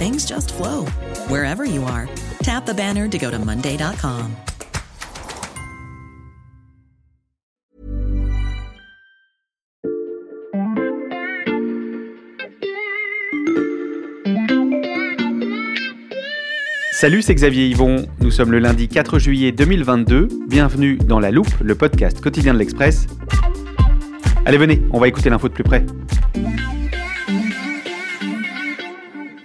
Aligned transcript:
things 0.00 0.24
just 0.24 0.54
flow 0.54 0.86
wherever 1.28 1.66
you 1.66 1.84
are. 1.84 2.08
Tap 2.42 2.64
the 2.64 2.72
banner 2.72 3.06
to 3.06 3.18
go 3.18 3.30
to 3.30 3.38
Monday.com. 3.38 4.34
Salut, 16.92 17.22
c'est 17.22 17.34
Xavier 17.34 17.66
Yvon. 17.66 18.06
Nous 18.20 18.30
sommes 18.30 18.52
le 18.52 18.58
lundi 18.58 18.88
4 18.88 19.18
juillet 19.18 19.52
2022. 19.52 20.28
Bienvenue 20.48 20.96
dans 20.96 21.18
La 21.18 21.30
Loupe, 21.30 21.48
le 21.62 21.74
podcast 21.74 22.20
quotidien 22.20 22.54
de 22.54 22.58
l'Express. 22.58 23.06
Allez, 24.46 24.58
venez, 24.58 24.82
on 24.92 24.98
va 24.98 25.08
écouter 25.08 25.30
l'info 25.30 25.48
de 25.48 25.54
plus 25.54 25.64
près. 25.64 25.84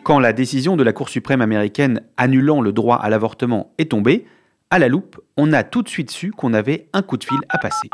Quand 0.05 0.19
la 0.19 0.33
décision 0.33 0.75
de 0.75 0.83
la 0.83 0.93
Cour 0.93 1.09
suprême 1.09 1.41
américaine 1.41 2.01
annulant 2.15 2.61
le 2.61 2.71
droit 2.71 2.97
à 2.97 3.09
l'avortement 3.09 3.73
est 3.79 3.89
tombée, 3.89 4.27
à 4.69 4.77
la 4.77 4.87
loupe, 4.87 5.19
on 5.35 5.51
a 5.51 5.63
tout 5.63 5.81
de 5.81 5.89
suite 5.89 6.11
su 6.11 6.29
qu'on 6.29 6.53
avait 6.53 6.85
un 6.93 7.01
coup 7.01 7.17
de 7.17 7.23
fil 7.23 7.39
à 7.49 7.57
passer. 7.57 7.89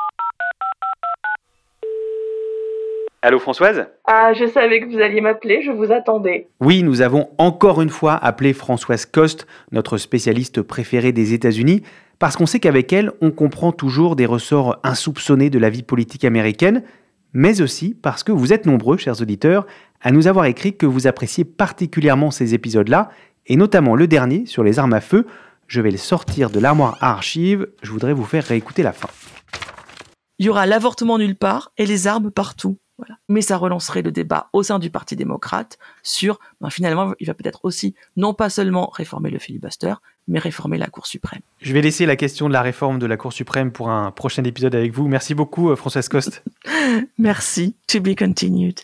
Allô 3.21 3.39
Françoise? 3.39 3.87
Ah, 4.03 4.33
je 4.33 4.45
savais 4.45 4.81
que 4.81 4.93
vous 4.93 4.99
alliez 4.99 5.21
m'appeler, 5.21 5.61
je 5.61 5.71
vous 5.71 5.93
attendais. 5.93 6.49
Oui, 6.59 6.83
nous 6.83 6.99
avons 6.99 7.29
encore 7.37 7.81
une 7.81 7.89
fois 7.89 8.15
appelé 8.15 8.51
Françoise 8.51 9.05
Coste, 9.05 9.47
notre 9.71 9.97
spécialiste 9.97 10.61
préférée 10.61 11.13
des 11.13 11.33
États-Unis, 11.33 11.81
parce 12.19 12.35
qu'on 12.35 12.45
sait 12.45 12.59
qu'avec 12.59 12.91
elle, 12.91 13.13
on 13.21 13.31
comprend 13.31 13.71
toujours 13.71 14.17
des 14.17 14.25
ressorts 14.25 14.79
insoupçonnés 14.83 15.49
de 15.49 15.59
la 15.59 15.69
vie 15.69 15.83
politique 15.83 16.25
américaine, 16.25 16.83
mais 17.33 17.61
aussi 17.61 17.93
parce 17.93 18.23
que 18.23 18.31
vous 18.31 18.53
êtes 18.53 18.65
nombreux, 18.65 18.97
chers 18.97 19.21
auditeurs, 19.21 19.65
à 20.01 20.11
nous 20.11 20.27
avoir 20.27 20.45
écrit 20.45 20.75
que 20.75 20.85
vous 20.85 21.07
appréciez 21.07 21.45
particulièrement 21.45 22.31
ces 22.31 22.53
épisodes-là, 22.53 23.09
et 23.47 23.55
notamment 23.55 23.95
le 23.95 24.07
dernier 24.07 24.45
sur 24.45 24.63
les 24.63 24.79
armes 24.79 24.93
à 24.93 25.01
feu. 25.01 25.25
Je 25.67 25.81
vais 25.81 25.91
le 25.91 25.97
sortir 25.97 26.49
de 26.49 26.59
l'armoire 26.59 26.97
à 27.01 27.11
archives, 27.11 27.67
je 27.81 27.91
voudrais 27.91 28.13
vous 28.13 28.25
faire 28.25 28.43
réécouter 28.43 28.83
la 28.83 28.93
fin. 28.93 29.09
Il 30.39 30.45
y 30.45 30.49
aura 30.49 30.65
l'avortement 30.65 31.17
nulle 31.17 31.35
part 31.35 31.71
et 31.77 31.85
les 31.85 32.07
armes 32.07 32.31
partout. 32.31 32.77
Mais 33.29 33.41
ça 33.41 33.57
relancerait 33.57 34.01
le 34.01 34.11
débat 34.11 34.49
au 34.53 34.63
sein 34.63 34.79
du 34.79 34.89
Parti 34.89 35.15
démocrate 35.15 35.77
sur, 36.03 36.39
ben, 36.59 36.69
finalement, 36.69 37.13
il 37.19 37.27
va 37.27 37.33
peut-être 37.33 37.61
aussi 37.63 37.95
non 38.17 38.33
pas 38.33 38.49
seulement 38.49 38.89
réformer 38.89 39.29
le 39.29 39.39
filibuster, 39.39 39.93
mais 40.27 40.39
réformer 40.39 40.77
la 40.77 40.87
Cour 40.87 41.07
suprême. 41.07 41.41
Je 41.61 41.73
vais 41.73 41.81
laisser 41.81 42.05
la 42.05 42.15
question 42.15 42.47
de 42.47 42.53
la 42.53 42.61
réforme 42.61 42.99
de 42.99 43.05
la 43.05 43.17
Cour 43.17 43.33
suprême 43.33 43.71
pour 43.71 43.89
un 43.89 44.11
prochain 44.11 44.43
épisode 44.43 44.75
avec 44.75 44.93
vous. 44.93 45.07
Merci 45.07 45.33
beaucoup, 45.33 45.69
euh, 45.69 45.75
Françoise 45.75 46.09
Coste. 46.09 46.43
Merci. 47.17 47.75
To 47.87 47.99
be 47.99 48.15
continued. 48.17 48.79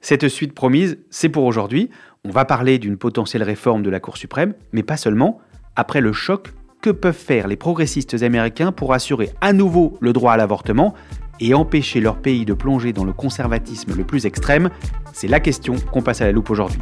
Cette 0.00 0.28
suite 0.28 0.54
promise, 0.54 0.98
c'est 1.10 1.28
pour 1.28 1.44
aujourd'hui. 1.44 1.90
On 2.24 2.30
va 2.30 2.44
parler 2.44 2.78
d'une 2.78 2.96
potentielle 2.96 3.42
réforme 3.42 3.82
de 3.82 3.90
la 3.90 4.00
Cour 4.00 4.16
suprême, 4.16 4.54
mais 4.72 4.82
pas 4.82 4.96
seulement. 4.96 5.40
Après 5.76 6.00
le 6.00 6.12
choc, 6.12 6.52
que 6.86 6.90
peuvent 6.90 7.14
faire 7.14 7.48
les 7.48 7.56
progressistes 7.56 8.22
américains 8.22 8.70
pour 8.70 8.92
assurer 8.92 9.30
à 9.40 9.52
nouveau 9.52 9.98
le 10.00 10.12
droit 10.12 10.32
à 10.32 10.36
l'avortement? 10.36 10.94
Et 11.40 11.54
empêcher 11.54 12.00
leur 12.00 12.18
pays 12.18 12.44
de 12.44 12.54
plonger 12.54 12.92
dans 12.92 13.04
le 13.04 13.12
conservatisme 13.12 13.94
le 13.94 14.04
plus 14.04 14.26
extrême 14.26 14.70
C'est 15.12 15.28
la 15.28 15.40
question 15.40 15.76
qu'on 15.92 16.02
passe 16.02 16.20
à 16.20 16.26
la 16.26 16.32
loupe 16.32 16.50
aujourd'hui. 16.50 16.80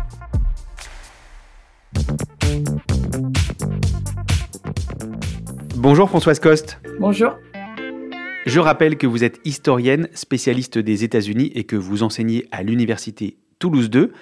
Bonjour 5.77 6.09
Françoise 6.09 6.41
Coste. 6.41 6.81
Bonjour. 6.99 7.37
Je 8.47 8.61
rappelle 8.61 8.99
que 8.99 9.07
vous 9.07 9.25
êtes 9.25 9.41
historienne, 9.45 10.09
spécialiste 10.13 10.79
des 10.79 11.05
États-Unis 11.05 11.51
et 11.55 11.65
que 11.65 11.77
vous 11.77 12.03
enseignez 12.03 12.47
à 12.53 12.63
l'université 12.63 13.39
Toulouse 13.59 13.89
2. 13.91 14.13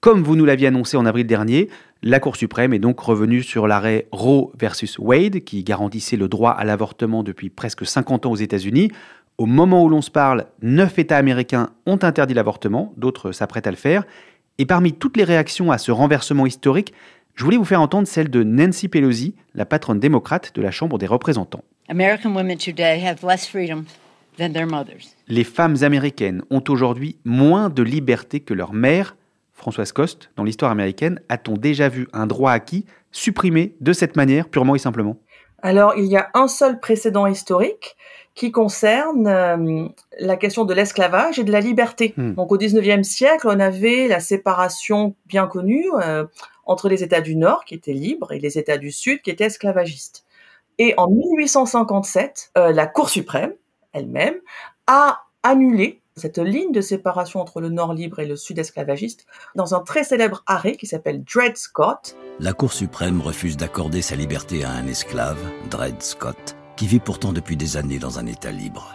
Comme 0.00 0.22
vous 0.22 0.34
nous 0.34 0.44
l'aviez 0.44 0.66
annoncé 0.66 0.96
en 0.96 1.06
avril 1.06 1.26
dernier, 1.26 1.68
la 2.02 2.18
Cour 2.18 2.34
suprême 2.34 2.72
est 2.72 2.80
donc 2.80 2.98
revenue 2.98 3.42
sur 3.42 3.68
l'arrêt 3.68 4.08
Roe 4.10 4.50
versus 4.58 4.98
Wade 4.98 5.44
qui 5.44 5.62
garantissait 5.62 6.16
le 6.16 6.26
droit 6.26 6.50
à 6.50 6.64
l'avortement 6.64 7.22
depuis 7.22 7.50
presque 7.50 7.86
50 7.86 8.26
ans 8.26 8.32
aux 8.32 8.36
États-Unis. 8.36 8.90
Au 9.38 9.46
moment 9.46 9.84
où 9.84 9.88
l'on 9.88 10.02
se 10.02 10.10
parle, 10.10 10.46
neuf 10.60 10.98
États 10.98 11.16
américains 11.16 11.70
ont 11.86 11.98
interdit 12.02 12.34
l'avortement, 12.34 12.92
d'autres 12.96 13.32
s'apprêtent 13.32 13.66
à 13.66 13.70
le 13.70 13.76
faire. 13.76 14.04
Et 14.58 14.66
parmi 14.66 14.92
toutes 14.92 15.16
les 15.16 15.24
réactions 15.24 15.72
à 15.72 15.78
ce 15.78 15.90
renversement 15.90 16.46
historique, 16.46 16.92
je 17.34 17.44
voulais 17.44 17.56
vous 17.56 17.64
faire 17.64 17.80
entendre 17.80 18.06
celle 18.06 18.28
de 18.28 18.42
Nancy 18.42 18.88
Pelosi, 18.88 19.34
la 19.54 19.64
patronne 19.64 19.98
démocrate 19.98 20.54
de 20.54 20.60
la 20.60 20.70
Chambre 20.70 20.98
des 20.98 21.06
représentants. 21.06 21.64
Les 25.28 25.44
femmes 25.44 25.76
américaines 25.82 26.42
ont 26.50 26.64
aujourd'hui 26.68 27.16
moins 27.24 27.70
de 27.70 27.82
liberté 27.82 28.40
que 28.40 28.54
leurs 28.54 28.74
mères. 28.74 29.16
Françoise 29.54 29.92
Coste, 29.92 30.30
dans 30.36 30.44
l'histoire 30.44 30.70
américaine, 30.70 31.20
a-t-on 31.28 31.54
déjà 31.54 31.88
vu 31.88 32.06
un 32.12 32.26
droit 32.26 32.52
acquis 32.52 32.84
supprimé 33.12 33.74
de 33.80 33.92
cette 33.92 34.16
manière, 34.16 34.48
purement 34.48 34.74
et 34.74 34.78
simplement? 34.78 35.18
Alors, 35.62 35.94
il 35.96 36.06
y 36.06 36.16
a 36.16 36.28
un 36.34 36.48
seul 36.48 36.80
précédent 36.80 37.26
historique, 37.26 37.96
qui 38.34 38.50
concerne 38.50 39.26
euh, 39.26 39.88
la 40.18 40.36
question 40.36 40.64
de 40.64 40.72
l'esclavage 40.74 41.38
et 41.38 41.44
de 41.44 41.52
la 41.52 41.60
liberté. 41.60 42.14
Hmm. 42.16 42.34
Donc 42.34 42.52
au 42.52 42.58
19e 42.58 43.02
siècle, 43.02 43.46
on 43.48 43.60
avait 43.60 44.08
la 44.08 44.20
séparation 44.20 45.14
bien 45.26 45.46
connue 45.46 45.86
euh, 46.02 46.24
entre 46.64 46.88
les 46.88 47.02
États 47.02 47.20
du 47.20 47.36
Nord 47.36 47.64
qui 47.64 47.74
étaient 47.74 47.92
libres 47.92 48.32
et 48.32 48.38
les 48.38 48.58
États 48.58 48.78
du 48.78 48.90
Sud 48.90 49.20
qui 49.22 49.30
étaient 49.30 49.44
esclavagistes. 49.44 50.24
Et 50.78 50.94
en 50.96 51.08
1857, 51.08 52.52
euh, 52.56 52.72
la 52.72 52.86
Cour 52.86 53.10
suprême 53.10 53.52
elle-même 53.92 54.36
a 54.86 55.20
annulé 55.42 56.00
cette 56.16 56.38
ligne 56.38 56.72
de 56.72 56.80
séparation 56.80 57.40
entre 57.40 57.60
le 57.60 57.68
Nord 57.68 57.94
libre 57.94 58.18
et 58.18 58.26
le 58.26 58.36
Sud 58.36 58.58
esclavagiste 58.58 59.26
dans 59.54 59.74
un 59.74 59.80
très 59.80 60.04
célèbre 60.04 60.42
arrêt 60.46 60.76
qui 60.76 60.86
s'appelle 60.86 61.24
Dred 61.24 61.56
Scott. 61.56 62.16
La 62.38 62.52
Cour 62.52 62.72
suprême 62.72 63.20
refuse 63.20 63.56
d'accorder 63.56 64.02
sa 64.02 64.16
liberté 64.16 64.64
à 64.64 64.70
un 64.70 64.86
esclave, 64.86 65.38
Dred 65.70 66.02
Scott, 66.02 66.56
qui 66.76 66.86
vit 66.86 67.00
pourtant 67.00 67.32
depuis 67.32 67.56
des 67.56 67.76
années 67.76 67.98
dans 67.98 68.18
un 68.18 68.26
État 68.26 68.50
libre. 68.50 68.94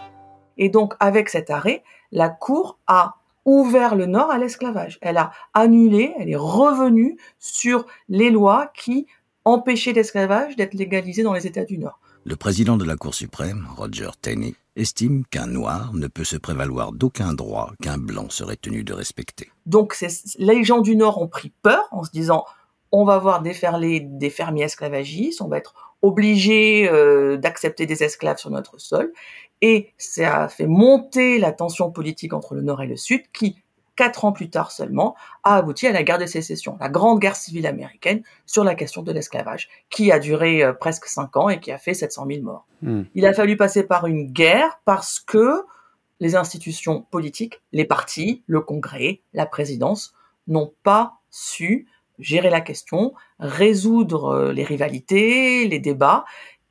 Et 0.56 0.68
donc, 0.68 0.94
avec 1.00 1.28
cet 1.28 1.50
arrêt, 1.50 1.82
la 2.12 2.28
Cour 2.28 2.78
a 2.86 3.16
ouvert 3.44 3.94
le 3.94 4.06
Nord 4.06 4.30
à 4.30 4.38
l'esclavage. 4.38 4.98
Elle 5.00 5.16
a 5.16 5.30
annulé, 5.54 6.14
elle 6.18 6.28
est 6.28 6.36
revenue 6.36 7.16
sur 7.38 7.86
les 8.08 8.30
lois 8.30 8.70
qui 8.74 9.06
empêchaient 9.44 9.92
l'esclavage 9.92 10.56
d'être 10.56 10.74
légalisé 10.74 11.22
dans 11.22 11.32
les 11.32 11.46
États 11.46 11.64
du 11.64 11.78
Nord. 11.78 11.98
Le 12.24 12.36
président 12.36 12.76
de 12.76 12.84
la 12.84 12.96
Cour 12.96 13.14
suprême, 13.14 13.66
Roger 13.76 14.10
Taney, 14.20 14.54
estime 14.76 15.24
qu'un 15.24 15.46
noir 15.46 15.92
ne 15.94 16.06
peut 16.08 16.24
se 16.24 16.36
prévaloir 16.36 16.92
d'aucun 16.92 17.32
droit 17.32 17.72
qu'un 17.80 17.96
blanc 17.96 18.28
serait 18.28 18.56
tenu 18.56 18.84
de 18.84 18.92
respecter. 18.92 19.50
Donc 19.64 19.96
les 20.38 20.64
gens 20.64 20.80
du 20.80 20.94
Nord 20.94 21.22
ont 21.22 21.28
pris 21.28 21.52
peur 21.62 21.88
en 21.90 22.04
se 22.04 22.10
disant 22.10 22.44
on 22.92 23.04
va 23.04 23.18
voir 23.18 23.42
déferler 23.42 24.00
des 24.00 24.30
fermiers 24.30 24.64
esclavagistes, 24.64 25.42
on 25.42 25.48
va 25.48 25.58
être 25.58 25.87
obligés 26.02 26.88
euh, 26.90 27.36
d'accepter 27.36 27.86
des 27.86 28.02
esclaves 28.02 28.38
sur 28.38 28.50
notre 28.50 28.78
sol. 28.78 29.12
Et 29.60 29.92
ça 29.98 30.42
a 30.44 30.48
fait 30.48 30.66
monter 30.66 31.38
la 31.38 31.52
tension 31.52 31.90
politique 31.90 32.32
entre 32.32 32.54
le 32.54 32.62
Nord 32.62 32.82
et 32.82 32.86
le 32.86 32.96
Sud, 32.96 33.22
qui, 33.32 33.56
quatre 33.96 34.24
ans 34.24 34.32
plus 34.32 34.50
tard 34.50 34.70
seulement, 34.70 35.16
a 35.42 35.56
abouti 35.56 35.88
à 35.88 35.92
la 35.92 36.04
guerre 36.04 36.18
de 36.18 36.26
sécession, 36.26 36.76
la 36.80 36.88
grande 36.88 37.18
guerre 37.18 37.34
civile 37.34 37.66
américaine 37.66 38.22
sur 38.46 38.62
la 38.62 38.76
question 38.76 39.02
de 39.02 39.10
l'esclavage, 39.10 39.68
qui 39.90 40.12
a 40.12 40.20
duré 40.20 40.62
euh, 40.62 40.72
presque 40.72 41.06
cinq 41.06 41.36
ans 41.36 41.48
et 41.48 41.58
qui 41.58 41.72
a 41.72 41.78
fait 41.78 41.94
700 41.94 42.26
000 42.30 42.42
morts. 42.42 42.66
Hmm. 42.82 43.02
Il 43.14 43.26
a 43.26 43.32
fallu 43.32 43.56
passer 43.56 43.82
par 43.82 44.06
une 44.06 44.30
guerre 44.30 44.80
parce 44.84 45.18
que 45.18 45.64
les 46.20 46.36
institutions 46.36 47.02
politiques, 47.10 47.60
les 47.72 47.84
partis, 47.84 48.42
le 48.46 48.60
Congrès, 48.60 49.22
la 49.32 49.46
présidence, 49.46 50.14
n'ont 50.46 50.72
pas 50.82 51.14
su 51.30 51.86
gérer 52.18 52.50
la 52.50 52.60
question, 52.60 53.14
résoudre 53.38 54.26
euh, 54.26 54.52
les 54.52 54.64
rivalités, 54.64 55.66
les 55.66 55.78
débats, 55.78 56.24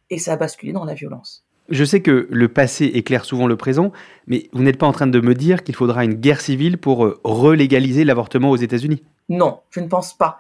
et 0.09 0.19
ça 0.19 0.33
a 0.33 0.35
basculé 0.37 0.73
dans 0.73 0.85
la 0.85 0.93
violence. 0.93 1.45
Je 1.69 1.83
sais 1.83 2.01
que 2.01 2.27
le 2.29 2.47
passé 2.47 2.85
éclaire 2.85 3.25
souvent 3.25 3.45
le 3.45 3.57
présent, 3.57 3.91
mais 4.25 4.49
vous 4.53 4.63
n'êtes 4.63 4.77
pas 4.77 4.87
en 4.87 4.93
train 4.93 5.07
de 5.07 5.19
me 5.19 5.33
dire 5.33 5.63
qu'il 5.63 5.75
faudra 5.75 6.05
une 6.05 6.13
guerre 6.13 6.39
civile 6.39 6.77
pour 6.77 7.05
euh, 7.05 7.19
relégaliser 7.23 8.03
l'avortement 8.03 8.51
aux 8.51 8.57
États-Unis 8.57 9.03
Non, 9.29 9.59
je 9.71 9.79
ne 9.79 9.87
pense 9.87 10.13
pas, 10.13 10.39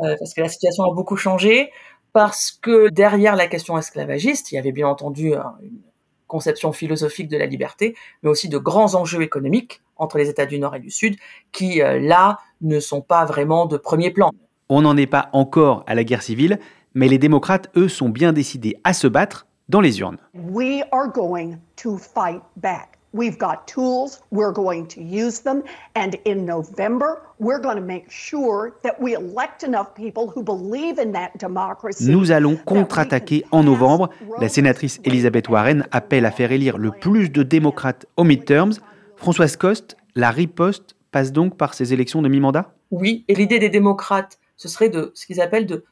euh, 0.00 0.14
parce 0.18 0.34
que 0.34 0.40
la 0.40 0.48
situation 0.48 0.84
a 0.84 0.94
beaucoup 0.94 1.16
changé, 1.16 1.70
parce 2.12 2.52
que 2.52 2.88
derrière 2.88 3.36
la 3.36 3.46
question 3.46 3.76
esclavagiste, 3.76 4.52
il 4.52 4.56
y 4.56 4.58
avait 4.58 4.72
bien 4.72 4.88
entendu 4.88 5.34
une 5.34 5.80
conception 6.26 6.72
philosophique 6.72 7.28
de 7.28 7.36
la 7.36 7.46
liberté, 7.46 7.94
mais 8.22 8.30
aussi 8.30 8.48
de 8.48 8.58
grands 8.58 8.94
enjeux 8.94 9.22
économiques 9.22 9.82
entre 9.96 10.18
les 10.18 10.28
États 10.28 10.46
du 10.46 10.58
Nord 10.58 10.74
et 10.74 10.80
du 10.80 10.90
Sud, 10.90 11.16
qui 11.52 11.78
là 11.78 12.38
ne 12.60 12.80
sont 12.80 13.02
pas 13.02 13.24
vraiment 13.24 13.66
de 13.66 13.76
premier 13.76 14.10
plan. 14.10 14.30
On 14.70 14.82
n'en 14.82 14.98
est 14.98 15.06
pas 15.06 15.30
encore 15.32 15.82
à 15.86 15.94
la 15.94 16.04
guerre 16.04 16.22
civile, 16.22 16.58
mais 16.94 17.08
les 17.08 17.16
démocrates, 17.16 17.70
eux, 17.74 17.88
sont 17.88 18.10
bien 18.10 18.34
décidés 18.34 18.76
à 18.84 18.92
se 18.92 19.06
battre 19.06 19.46
dans 19.70 19.80
les 19.80 20.00
urnes. 20.00 20.18
We 20.34 20.82
are 20.92 21.10
going 21.10 21.56
to 21.76 21.96
fight 21.96 22.42
back. 22.56 22.98
We've 23.14 23.38
got 23.38 23.66
tools, 23.66 24.20
we're 24.30 24.52
going 24.52 24.84
to 24.88 25.00
use 25.00 25.40
them, 25.40 25.62
and 25.96 26.10
in 26.26 26.44
November, 26.44 27.22
we're 27.40 27.60
going 27.60 27.76
to 27.76 27.82
make 27.82 28.10
sure 28.10 28.72
that 28.82 29.00
we 29.00 29.14
elect 29.14 29.64
enough 29.64 29.94
people 29.94 30.30
who 30.36 30.42
believe 30.42 30.98
in 30.98 31.12
that 31.12 31.30
democracy. 31.40 32.10
Nous 32.10 32.30
allons 32.30 32.56
contre-attaquer 32.56 33.46
en 33.50 33.62
novembre. 33.62 34.10
La 34.38 34.50
sénatrice 34.50 35.00
Elizabeth 35.04 35.48
Warren 35.48 35.86
appelle 35.90 36.26
à 36.26 36.30
faire 36.30 36.52
élire 36.52 36.76
le 36.76 36.90
plus 36.90 37.30
de 37.30 37.42
démocrates 37.42 38.04
aux 38.18 38.24
midterms. 38.24 38.74
Françoise 39.16 39.56
Coste, 39.56 39.96
la 40.14 40.30
riposte 40.30 40.94
passe 41.10 41.32
donc 41.32 41.56
par 41.56 41.72
ces 41.72 41.94
élections 41.94 42.20
de 42.20 42.28
mi-mandat? 42.28 42.74
Oui, 42.90 43.24
et 43.28 43.34
l'idée 43.34 43.58
des 43.58 43.70
démocrates, 43.70 44.38
ce 44.58 44.68
serait 44.68 44.90
de 44.90 45.12
ce 45.14 45.24
qu'ils 45.24 45.40
appellent 45.40 45.64
de 45.64 45.84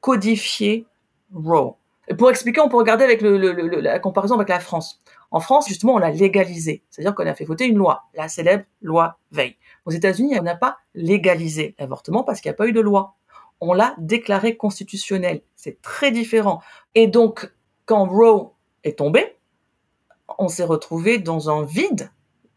codifier 0.00 0.86
Roe. 1.34 1.74
Et 2.06 2.14
pour 2.14 2.30
expliquer, 2.30 2.60
on 2.60 2.68
peut 2.68 2.76
regarder 2.76 3.04
avec 3.04 3.20
la 3.22 3.98
comparaison 3.98 4.34
avec 4.34 4.48
la 4.48 4.60
France. 4.60 5.00
En 5.30 5.40
France, 5.40 5.68
justement, 5.68 5.94
on 5.94 5.98
l'a 5.98 6.10
légalisé, 6.10 6.82
c'est-à-dire 6.90 7.14
qu'on 7.14 7.26
a 7.26 7.34
fait 7.34 7.44
voter 7.44 7.66
une 7.66 7.78
loi, 7.78 8.04
la 8.14 8.28
célèbre 8.28 8.64
loi 8.82 9.18
Veil. 9.30 9.56
Aux 9.84 9.92
États-Unis, 9.92 10.36
on 10.38 10.42
n'a 10.42 10.56
pas 10.56 10.78
légalisé 10.94 11.74
l'avortement 11.78 12.24
parce 12.24 12.40
qu'il 12.40 12.48
n'y 12.50 12.54
a 12.54 12.56
pas 12.56 12.66
eu 12.66 12.72
de 12.72 12.80
loi. 12.80 13.14
On 13.60 13.72
l'a 13.72 13.94
déclaré 13.98 14.56
constitutionnel. 14.56 15.42
C'est 15.54 15.80
très 15.82 16.10
différent. 16.10 16.60
Et 16.94 17.06
donc, 17.06 17.52
quand 17.84 18.06
Roe 18.06 18.54
est 18.82 18.98
tombé, 18.98 19.36
on 20.38 20.48
s'est 20.48 20.64
retrouvé 20.64 21.18
dans 21.18 21.50
un 21.50 21.64
vide 21.64 22.10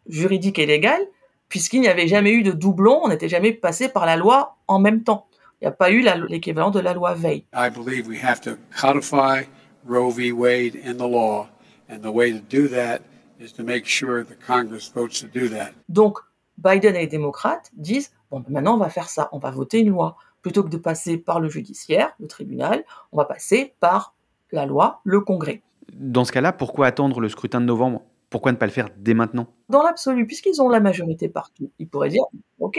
juridique 0.07 0.57
et 0.57 0.65
légal, 0.65 0.99
puisqu'il 1.47 1.81
n'y 1.81 1.87
avait 1.87 2.07
jamais 2.07 2.31
eu 2.31 2.41
de 2.41 2.51
doublon, 2.51 3.01
on 3.03 3.09
n'était 3.09 3.29
jamais 3.29 3.53
passé 3.53 3.87
par 3.89 4.05
la 4.05 4.15
loi 4.15 4.57
en 4.67 4.79
même 4.79 5.03
temps. 5.03 5.27
Il 5.63 5.67
n'y 5.67 5.69
a 5.69 5.75
pas 5.77 5.91
eu 5.91 6.03
l'équivalent 6.27 6.71
de 6.71 6.81
la 6.81 6.93
loi 6.93 7.13
Veil. 7.13 7.45
I 7.53 7.69
believe 7.69 8.05
we 8.05 8.21
have 8.21 8.41
to 8.41 8.57
codify 8.77 9.43
Roe 9.87 10.11
v. 10.11 10.33
Wade 10.33 10.75
in 10.75 10.95
the 10.95 11.07
law, 11.09 11.47
and 11.89 11.99
the 11.99 12.13
way 12.13 12.33
to 12.33 12.39
do 12.49 12.67
that 12.67 12.99
is 13.39 13.53
to 13.53 13.63
make 13.63 13.85
sure 13.85 14.25
the 14.25 14.35
Congress 14.45 14.91
votes 14.93 15.21
to 15.21 15.27
do 15.27 15.47
that. 15.47 15.71
Donc, 15.87 16.19
Biden 16.57 16.97
et 16.97 16.99
les 16.99 17.07
démocrates 17.07 17.71
disent 17.77 18.11
bon, 18.29 18.41
ben 18.41 18.51
maintenant 18.51 18.75
on 18.75 18.77
va 18.77 18.89
faire 18.89 19.07
ça, 19.07 19.29
on 19.31 19.39
va 19.39 19.51
voter 19.51 19.79
une 19.79 19.91
loi. 19.91 20.17
Plutôt 20.41 20.63
que 20.63 20.69
de 20.69 20.75
passer 20.75 21.17
par 21.17 21.39
le 21.39 21.47
judiciaire, 21.47 22.11
le 22.19 22.27
tribunal, 22.27 22.83
on 23.13 23.17
va 23.17 23.23
passer 23.23 23.73
par 23.79 24.13
la 24.51 24.65
loi, 24.65 24.99
le 25.05 25.21
Congrès. 25.21 25.61
Dans 25.93 26.25
ce 26.25 26.33
cas-là, 26.33 26.51
pourquoi 26.51 26.87
attendre 26.87 27.21
le 27.21 27.29
scrutin 27.29 27.61
de 27.61 27.65
novembre? 27.65 28.01
Pourquoi 28.29 28.51
ne 28.51 28.57
pas 28.57 28.65
le 28.65 28.73
faire 28.73 28.89
dès 28.97 29.13
maintenant? 29.13 29.47
Dans 29.69 29.81
l'absolu, 29.81 30.27
puisqu'ils 30.27 30.61
ont 30.61 30.67
la 30.67 30.81
majorité 30.81 31.29
partout, 31.29 31.71
ils 31.79 31.87
pourraient 31.87 32.09
dire 32.09 32.25
ok, 32.59 32.77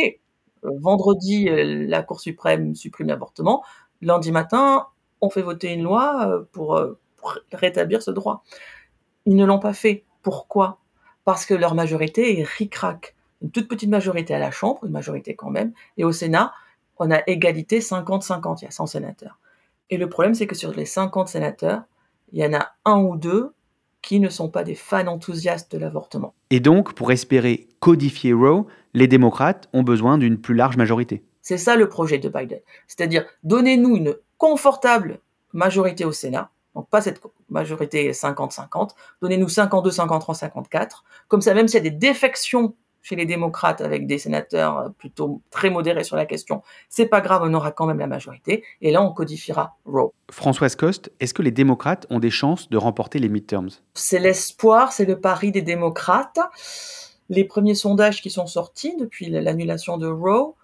vendredi, 0.64 1.48
euh, 1.48 1.86
la 1.86 2.02
Cour 2.02 2.20
suprême 2.20 2.74
supprime 2.74 3.08
l'avortement. 3.08 3.62
Lundi 4.02 4.32
matin, 4.32 4.86
on 5.20 5.30
fait 5.30 5.42
voter 5.42 5.72
une 5.72 5.82
loi 5.82 6.28
euh, 6.28 6.44
pour, 6.52 6.80
rétablir 7.52 8.02
ce 8.02 8.10
droit. 8.10 8.44
Ils 9.24 9.36
ne 9.36 9.44
l'ont 9.46 9.58
pas 9.58 9.72
fait. 9.72 10.04
Pourquoi? 10.22 10.78
Parce 11.24 11.46
que 11.46 11.54
leur 11.54 11.74
majorité 11.74 12.38
est 12.38 12.44
ric-rac. 12.44 13.14
Une 13.42 13.50
toute 13.50 13.68
petite 13.68 13.88
majorité 13.88 14.34
à 14.34 14.38
la 14.38 14.50
Chambre, 14.50 14.84
une 14.84 14.92
majorité 14.92 15.34
quand 15.34 15.50
même, 15.50 15.72
et 15.96 16.04
au 16.04 16.12
Sénat, 16.12 16.52
on 16.98 17.10
a 17.10 17.20
égalité 17.26 17.80
50-50, 17.80 18.58
il 18.60 18.64
y 18.64 18.68
a 18.68 18.70
100 18.70 18.86
sénateurs. 18.86 19.38
Et 19.90 19.96
le 19.96 20.08
problème, 20.08 20.34
c'est 20.34 20.46
que 20.46 20.54
sur 20.54 20.72
les 20.72 20.84
50 20.84 21.28
sénateurs, 21.28 21.82
il 22.32 22.40
y 22.40 22.46
en 22.46 22.54
a 22.54 22.74
un 22.84 23.00
ou 23.00 23.16
deux 23.16 23.54
qui 24.04 24.20
ne 24.20 24.28
sont 24.28 24.50
pas 24.50 24.64
des 24.64 24.74
fans 24.74 25.06
enthousiastes 25.06 25.72
de 25.72 25.78
l'avortement. 25.78 26.34
Et 26.50 26.60
donc, 26.60 26.92
pour 26.92 27.10
espérer 27.10 27.68
codifier 27.80 28.32
Roe, 28.32 28.66
les 28.92 29.08
démocrates 29.08 29.68
ont 29.72 29.82
besoin 29.82 30.18
d'une 30.18 30.38
plus 30.38 30.54
large 30.54 30.76
majorité. 30.76 31.24
C'est 31.40 31.58
ça 31.58 31.76
le 31.76 31.88
projet 31.88 32.18
de 32.18 32.28
Biden. 32.28 32.60
C'est-à-dire, 32.86 33.24
donnez-nous 33.42 33.96
une 33.96 34.14
confortable 34.38 35.20
majorité 35.52 36.04
au 36.04 36.12
Sénat, 36.12 36.50
donc 36.74 36.88
pas 36.90 37.00
cette 37.00 37.20
majorité 37.48 38.10
50-50, 38.10 38.90
donnez-nous 39.22 39.48
52, 39.48 39.90
53, 39.90 40.34
54. 40.34 41.04
Comme 41.28 41.40
ça, 41.40 41.54
même 41.54 41.68
s'il 41.68 41.82
y 41.82 41.86
a 41.86 41.90
des 41.90 41.96
défections 41.96 42.74
chez 43.04 43.16
les 43.16 43.26
démocrates 43.26 43.82
avec 43.82 44.06
des 44.06 44.18
sénateurs 44.18 44.78
euh, 44.78 44.88
plutôt 44.88 45.42
très 45.50 45.70
modérés 45.70 46.04
sur 46.04 46.16
la 46.16 46.24
question, 46.24 46.62
c'est 46.88 47.06
pas 47.06 47.20
grave, 47.20 47.42
on 47.44 47.52
aura 47.52 47.70
quand 47.70 47.86
même 47.86 47.98
la 47.98 48.06
majorité. 48.06 48.64
Et 48.80 48.90
là, 48.90 49.02
on 49.02 49.12
codifiera 49.12 49.76
Roe. 49.84 50.12
Françoise 50.30 50.74
Coste, 50.74 51.12
est-ce 51.20 51.34
que 51.34 51.42
les 51.42 51.50
démocrates 51.50 52.06
ont 52.08 52.18
des 52.18 52.30
chances 52.30 52.70
de 52.70 52.78
remporter 52.78 53.18
les 53.18 53.28
midterms? 53.28 53.68
C'est 53.92 54.18
l'espoir, 54.18 54.92
c'est 54.92 55.04
le 55.04 55.20
pari 55.20 55.52
des 55.52 55.62
démocrates. 55.62 56.40
Les 57.28 57.44
premiers 57.44 57.74
sondages 57.74 58.22
qui 58.22 58.30
sont 58.30 58.46
sortis 58.46 58.96
depuis 58.96 59.28
l'annulation 59.28 59.98
de 59.98 60.06
Roe 60.06 60.54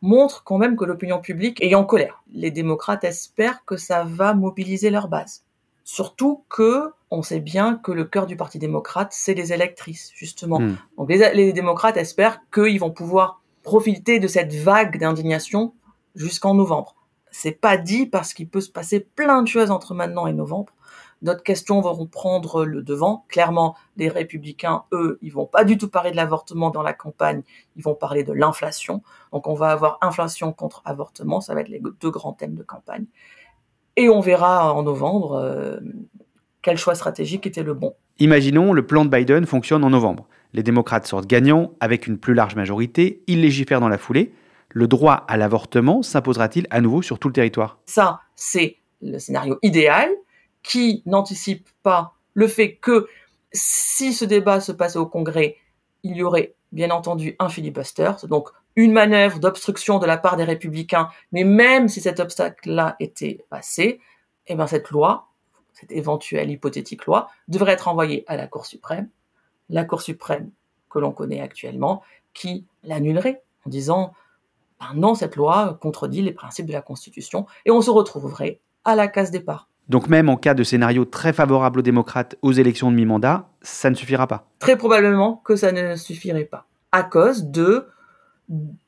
montrent 0.00 0.44
quand 0.44 0.58
même 0.58 0.76
que 0.76 0.84
l'opinion 0.84 1.18
publique 1.18 1.60
est 1.60 1.74
en 1.74 1.84
colère. 1.84 2.22
Les 2.32 2.52
démocrates 2.52 3.02
espèrent 3.02 3.64
que 3.64 3.76
ça 3.76 4.04
va 4.04 4.34
mobiliser 4.34 4.90
leur 4.90 5.08
base. 5.08 5.42
Surtout 5.90 6.44
que 6.50 6.92
on 7.10 7.22
sait 7.22 7.40
bien 7.40 7.76
que 7.76 7.92
le 7.92 8.04
cœur 8.04 8.26
du 8.26 8.36
Parti 8.36 8.58
démocrate, 8.58 9.08
c'est 9.10 9.32
les 9.32 9.54
électrices, 9.54 10.12
justement. 10.14 10.60
Hmm. 10.60 10.76
Donc 10.98 11.08
les, 11.08 11.52
démocrates 11.54 11.96
espèrent 11.96 12.42
qu'ils 12.52 12.78
vont 12.78 12.90
pouvoir 12.90 13.40
profiter 13.62 14.18
de 14.18 14.28
cette 14.28 14.52
vague 14.52 15.00
d'indignation 15.00 15.72
jusqu'en 16.14 16.52
novembre. 16.52 16.94
C'est 17.30 17.58
pas 17.58 17.78
dit 17.78 18.04
parce 18.04 18.34
qu'il 18.34 18.50
peut 18.50 18.60
se 18.60 18.70
passer 18.70 19.00
plein 19.00 19.40
de 19.40 19.48
choses 19.48 19.70
entre 19.70 19.94
maintenant 19.94 20.26
et 20.26 20.34
novembre. 20.34 20.74
D'autres 21.22 21.42
questions 21.42 21.80
vont 21.80 22.04
prendre 22.04 22.66
le 22.66 22.82
devant. 22.82 23.24
Clairement, 23.28 23.74
les 23.96 24.10
républicains, 24.10 24.84
eux, 24.92 25.18
ils 25.22 25.32
vont 25.32 25.46
pas 25.46 25.64
du 25.64 25.78
tout 25.78 25.88
parler 25.88 26.10
de 26.10 26.16
l'avortement 26.16 26.68
dans 26.68 26.82
la 26.82 26.92
campagne, 26.92 27.40
ils 27.76 27.82
vont 27.82 27.94
parler 27.94 28.24
de 28.24 28.34
l'inflation. 28.34 29.02
Donc 29.32 29.46
on 29.46 29.54
va 29.54 29.70
avoir 29.70 29.96
inflation 30.02 30.52
contre 30.52 30.82
avortement, 30.84 31.40
ça 31.40 31.54
va 31.54 31.62
être 31.62 31.70
les 31.70 31.80
deux 31.98 32.10
grands 32.10 32.34
thèmes 32.34 32.56
de 32.56 32.62
campagne. 32.62 33.06
Et 33.98 34.08
on 34.08 34.20
verra 34.20 34.72
en 34.72 34.84
novembre 34.84 35.34
euh, 35.34 35.80
quel 36.62 36.76
choix 36.78 36.94
stratégique 36.94 37.48
était 37.48 37.64
le 37.64 37.74
bon. 37.74 37.94
Imaginons 38.20 38.72
le 38.72 38.86
plan 38.86 39.04
de 39.04 39.10
Biden 39.10 39.44
fonctionne 39.44 39.82
en 39.82 39.90
novembre. 39.90 40.28
Les 40.52 40.62
démocrates 40.62 41.04
sortent 41.08 41.26
gagnants 41.26 41.72
avec 41.80 42.06
une 42.06 42.16
plus 42.16 42.32
large 42.32 42.54
majorité, 42.54 43.24
ils 43.26 43.40
légifèrent 43.40 43.80
dans 43.80 43.88
la 43.88 43.98
foulée. 43.98 44.32
Le 44.68 44.86
droit 44.86 45.24
à 45.26 45.36
l'avortement 45.36 46.02
s'imposera-t-il 46.02 46.68
à 46.70 46.80
nouveau 46.80 47.02
sur 47.02 47.18
tout 47.18 47.26
le 47.26 47.34
territoire? 47.34 47.80
Ça, 47.86 48.20
c'est 48.36 48.76
le 49.02 49.18
scénario 49.18 49.58
idéal 49.62 50.08
qui 50.62 51.02
n'anticipe 51.04 51.68
pas 51.82 52.14
le 52.34 52.46
fait 52.46 52.76
que 52.76 53.08
si 53.52 54.12
ce 54.12 54.24
débat 54.24 54.60
se 54.60 54.70
passait 54.70 55.00
au 55.00 55.06
Congrès, 55.06 55.56
il 56.04 56.16
y 56.16 56.22
aurait 56.22 56.54
bien 56.70 56.92
entendu 56.92 57.34
un 57.40 57.48
filibuster, 57.48 58.12
donc 58.28 58.50
une 58.78 58.92
manœuvre 58.92 59.40
d'obstruction 59.40 59.98
de 59.98 60.06
la 60.06 60.16
part 60.16 60.36
des 60.36 60.44
républicains, 60.44 61.08
mais 61.32 61.42
même 61.42 61.88
si 61.88 62.00
cet 62.00 62.20
obstacle-là 62.20 62.94
était 63.00 63.44
passé, 63.50 63.98
eh 64.46 64.54
bien 64.54 64.68
cette 64.68 64.90
loi, 64.90 65.26
cette 65.72 65.90
éventuelle 65.90 66.48
hypothétique 66.48 67.04
loi, 67.04 67.28
devrait 67.48 67.72
être 67.72 67.88
envoyée 67.88 68.22
à 68.28 68.36
la 68.36 68.46
Cour 68.46 68.66
suprême, 68.66 69.08
la 69.68 69.84
Cour 69.84 70.00
suprême 70.00 70.52
que 70.90 71.00
l'on 71.00 71.10
connaît 71.10 71.40
actuellement, 71.40 72.02
qui 72.34 72.66
l'annulerait 72.84 73.42
en 73.66 73.70
disant 73.70 74.12
ben 74.78 74.94
non, 74.94 75.16
cette 75.16 75.34
loi 75.34 75.76
contredit 75.80 76.22
les 76.22 76.30
principes 76.30 76.66
de 76.66 76.72
la 76.72 76.80
Constitution, 76.80 77.46
et 77.64 77.72
on 77.72 77.80
se 77.80 77.90
retrouverait 77.90 78.60
à 78.84 78.94
la 78.94 79.08
case 79.08 79.32
départ. 79.32 79.68
Donc 79.88 80.06
même 80.06 80.28
en 80.28 80.36
cas 80.36 80.54
de 80.54 80.62
scénario 80.62 81.04
très 81.04 81.32
favorable 81.32 81.80
aux 81.80 81.82
démocrates 81.82 82.36
aux 82.42 82.52
élections 82.52 82.92
de 82.92 82.96
mi-mandat, 82.96 83.48
ça 83.60 83.90
ne 83.90 83.96
suffira 83.96 84.28
pas. 84.28 84.46
Très 84.60 84.76
probablement 84.76 85.42
que 85.44 85.56
ça 85.56 85.72
ne 85.72 85.96
suffirait 85.96 86.44
pas. 86.44 86.66
À 86.92 87.02
cause 87.02 87.46
de 87.46 87.88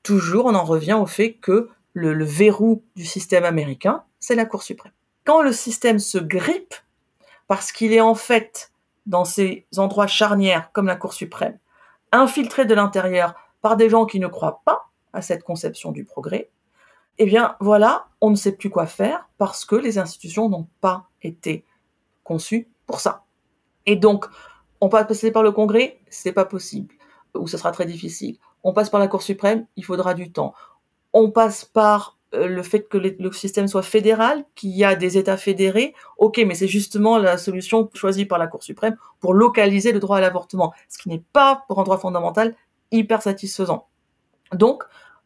toujours, 0.02 0.46
on 0.46 0.54
en 0.54 0.64
revient 0.64 0.94
au 0.94 1.06
fait 1.06 1.34
que 1.34 1.68
le, 1.92 2.24
verrou 2.24 2.84
du 2.96 3.04
système 3.04 3.44
américain, 3.44 4.04
c'est 4.18 4.34
la 4.34 4.46
Cour 4.46 4.62
suprême. 4.62 4.92
Quand 5.24 5.42
le 5.42 5.52
système 5.52 5.98
se 5.98 6.18
grippe, 6.18 6.74
parce 7.46 7.72
qu'il 7.72 7.92
est 7.92 8.00
en 8.00 8.14
fait 8.14 8.72
dans 9.06 9.24
ces 9.24 9.66
endroits 9.76 10.06
charnières 10.06 10.70
comme 10.72 10.86
la 10.86 10.96
Cour 10.96 11.12
suprême, 11.12 11.58
infiltré 12.12 12.64
de 12.64 12.74
l'intérieur 12.74 13.34
par 13.60 13.76
des 13.76 13.90
gens 13.90 14.06
qui 14.06 14.20
ne 14.20 14.26
croient 14.26 14.62
pas 14.64 14.88
à 15.12 15.22
cette 15.22 15.42
conception 15.42 15.92
du 15.92 16.04
progrès, 16.04 16.50
eh 17.18 17.26
bien 17.26 17.56
voilà, 17.60 18.06
on 18.20 18.30
ne 18.30 18.36
sait 18.36 18.52
plus 18.52 18.70
quoi 18.70 18.86
faire 18.86 19.28
parce 19.36 19.64
que 19.64 19.76
les 19.76 19.98
institutions 19.98 20.48
n'ont 20.48 20.68
pas 20.80 21.08
été 21.22 21.64
conçues 22.24 22.68
pour 22.86 23.00
ça. 23.00 23.24
Et 23.86 23.96
donc, 23.96 24.26
on 24.80 24.88
va 24.88 25.04
passer 25.04 25.30
par 25.30 25.42
le 25.42 25.52
Congrès, 25.52 26.00
c'est 26.08 26.32
pas 26.32 26.44
possible, 26.44 26.94
ou 27.34 27.46
ce 27.46 27.58
sera 27.58 27.72
très 27.72 27.86
difficile 27.86 28.38
on 28.62 28.72
passe 28.72 28.90
par 28.90 29.00
la 29.00 29.08
Cour 29.08 29.22
suprême, 29.22 29.66
il 29.76 29.84
faudra 29.84 30.14
du 30.14 30.32
temps. 30.32 30.54
On 31.12 31.30
passe 31.30 31.64
par 31.64 32.18
euh, 32.34 32.46
le 32.46 32.62
fait 32.62 32.82
que 32.82 32.98
le 32.98 33.32
système 33.32 33.66
soit 33.66 33.82
fédéral, 33.82 34.44
qu'il 34.54 34.70
y 34.70 34.84
a 34.84 34.94
des 34.94 35.18
États 35.18 35.36
fédérés, 35.36 35.94
ok, 36.18 36.40
mais 36.46 36.54
c'est 36.54 36.68
justement 36.68 37.18
la 37.18 37.38
solution 37.38 37.90
choisie 37.94 38.24
par 38.24 38.38
la 38.38 38.46
Cour 38.46 38.62
suprême 38.62 38.96
pour 39.18 39.34
localiser 39.34 39.92
le 39.92 39.98
droit 39.98 40.18
à 40.18 40.20
l'avortement, 40.20 40.72
ce 40.88 40.98
qui 40.98 41.08
n'est 41.08 41.24
pas, 41.32 41.64
pour 41.66 41.80
un 41.80 41.84
droit 41.84 41.98
fondamental, 41.98 42.54
hyper 42.92 43.22
satisfaisant. 43.22 43.88
Donc, 44.52 44.84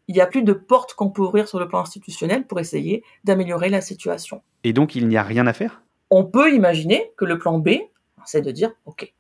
il 0.09 0.14
n'y 0.14 0.21
a 0.21 0.26
plus 0.26 0.43
de 0.43 0.53
porte 0.53 0.95
qu'on 0.95 1.11
peut 1.11 1.23
ouvrir 1.23 1.49
sur 1.49 1.59
le 1.59 1.69
plan 1.69 1.81
institutionnel 1.81 2.47
pour 2.47 2.61
essayer 2.61 3.03
d'améliorer 3.25 3.69
la 3.71 3.81
situation. 3.81 4.43
Et 4.62 4.73
donc, 4.73 4.95
il 4.95 5.09
n'y 5.09 5.17
a 5.17 5.23
rien 5.23 5.47
à 5.47 5.53
faire? 5.53 5.83
On 6.11 6.25
peut 6.25 6.53
imaginer 6.55 7.12
que 7.17 7.25
le 7.25 7.38
plan 7.38 7.59
B, 7.59 7.71
c'est 8.26 8.43
de 8.43 8.50
dire, 8.50 8.73
ok, 8.87 9.12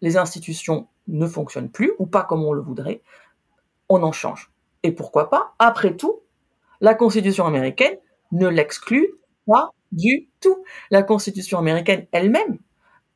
les 0.00 0.16
institutions 0.16 0.88
ne 1.08 1.26
fonctionnent 1.26 1.70
plus 1.70 1.92
ou 1.98 2.06
pas 2.06 2.22
comme 2.22 2.44
on 2.44 2.52
le 2.52 2.60
voudrait, 2.60 3.00
on 3.88 4.02
en 4.02 4.12
change. 4.12 4.50
Et 4.82 4.92
pourquoi 4.92 5.30
pas 5.30 5.54
Après 5.58 5.96
tout, 5.96 6.20
la 6.80 6.94
Constitution 6.94 7.46
américaine 7.46 7.96
ne 8.32 8.48
l'exclut 8.48 9.14
pas 9.46 9.70
du 9.92 10.28
tout. 10.40 10.64
La 10.90 11.02
Constitution 11.02 11.58
américaine 11.58 12.06
elle-même 12.12 12.58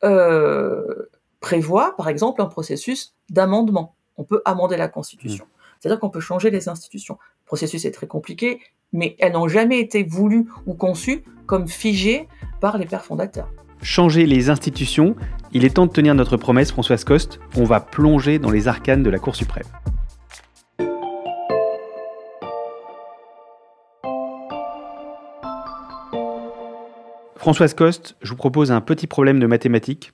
euh, 0.05 1.11
prévoit, 1.41 1.97
par 1.97 2.09
exemple, 2.09 2.41
un 2.41 2.47
processus 2.47 3.15
d'amendement. 3.31 3.95
On 4.17 4.25
peut 4.25 4.43
amender 4.45 4.77
la 4.77 4.89
Constitution. 4.89 5.45
Mmh. 5.45 5.59
C'est-à-dire 5.81 6.01
qu'on 6.01 6.11
peut 6.11 6.21
changer 6.21 6.51
les 6.51 6.69
institutions. 6.69 7.19
Le 7.45 7.47
processus 7.47 7.85
est 7.85 7.93
très 7.93 8.07
compliqué, 8.07 8.61
mais 8.93 9.17
elles 9.19 9.33
n'ont 9.33 9.49
jamais 9.49 9.81
été 9.81 10.03
voulues 10.03 10.49
ou 10.67 10.75
conçues 10.75 11.25
comme 11.47 11.69
figées 11.69 12.29
par 12.61 12.79
les 12.79 12.87
pères 12.87 13.05
fondateurs. 13.05 13.49
Changer 13.81 14.27
les 14.27 14.51
institutions, 14.51 15.15
il 15.53 15.65
est 15.65 15.75
temps 15.75 15.87
de 15.87 15.93
tenir 15.93 16.15
notre 16.15 16.37
promesse, 16.37 16.73
Françoise 16.73 17.05
Coste. 17.05 17.39
On 17.57 17.65
va 17.65 17.81
plonger 17.81 18.39
dans 18.39 18.51
les 18.51 18.67
arcanes 18.67 19.05
de 19.05 19.11
la 19.11 19.19
Cour 19.19 19.37
suprême. 19.37 19.67
Françoise 27.49 27.73
Coste, 27.73 28.15
je 28.21 28.29
vous 28.29 28.37
propose 28.37 28.71
un 28.73 28.83
petit 28.83 29.07
problème 29.07 29.41
de 29.41 29.47
mathématiques. 29.47 30.13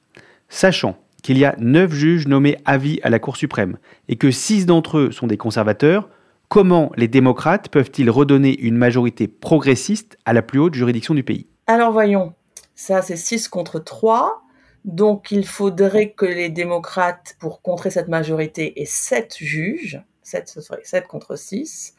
Sachant 0.48 0.96
qu'il 1.24 1.36
y 1.36 1.44
a 1.44 1.56
9 1.58 1.92
juges 1.92 2.28
nommés 2.28 2.58
à 2.64 2.78
vie 2.78 3.00
à 3.02 3.10
la 3.10 3.18
Cour 3.18 3.36
suprême 3.36 3.76
et 4.06 4.14
que 4.14 4.30
6 4.30 4.66
d'entre 4.66 4.98
eux 4.98 5.10
sont 5.10 5.26
des 5.26 5.36
conservateurs, 5.36 6.08
comment 6.48 6.92
les 6.96 7.08
démocrates 7.08 7.70
peuvent-ils 7.70 8.08
redonner 8.08 8.56
une 8.60 8.76
majorité 8.76 9.26
progressiste 9.26 10.16
à 10.24 10.32
la 10.32 10.42
plus 10.42 10.60
haute 10.60 10.74
juridiction 10.74 11.12
du 11.12 11.24
pays? 11.24 11.48
Alors 11.66 11.90
voyons, 11.90 12.34
ça 12.76 13.02
c'est 13.02 13.16
6 13.16 13.48
contre 13.48 13.80
3. 13.80 14.44
Donc 14.84 15.32
il 15.32 15.44
faudrait 15.44 16.12
que 16.12 16.26
les 16.26 16.50
démocrates, 16.50 17.34
pour 17.40 17.62
contrer 17.62 17.90
cette 17.90 18.06
majorité, 18.06 18.80
aient 18.80 18.84
7 18.86 19.38
juges. 19.40 20.00
7, 20.22 20.46
ce 20.48 20.60
serait 20.60 20.82
7 20.84 21.08
contre 21.08 21.34
6. 21.34 21.96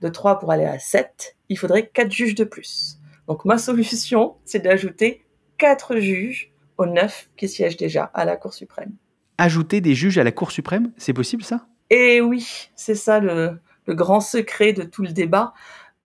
De 0.00 0.08
3 0.08 0.38
pour 0.38 0.52
aller 0.52 0.64
à 0.64 0.78
7, 0.78 1.34
il 1.48 1.58
faudrait 1.58 1.88
4 1.88 2.12
juges 2.12 2.36
de 2.36 2.44
plus. 2.44 3.00
Donc 3.26 3.44
ma 3.44 3.58
solution, 3.58 4.36
c'est 4.44 4.60
d'ajouter 4.60 5.24
quatre 5.58 5.96
juges 5.96 6.52
aux 6.78 6.86
neuf 6.86 7.30
qui 7.36 7.48
siègent 7.48 7.76
déjà 7.76 8.04
à 8.14 8.24
la 8.24 8.36
Cour 8.36 8.54
suprême. 8.54 8.92
Ajouter 9.38 9.80
des 9.80 9.94
juges 9.94 10.18
à 10.18 10.24
la 10.24 10.32
Cour 10.32 10.50
suprême, 10.50 10.92
c'est 10.96 11.12
possible 11.12 11.42
ça? 11.42 11.66
Eh 11.90 12.20
oui, 12.20 12.68
c'est 12.74 12.94
ça 12.94 13.20
le, 13.20 13.58
le 13.86 13.94
grand 13.94 14.20
secret 14.20 14.72
de 14.72 14.82
tout 14.82 15.02
le 15.02 15.12
débat. 15.12 15.54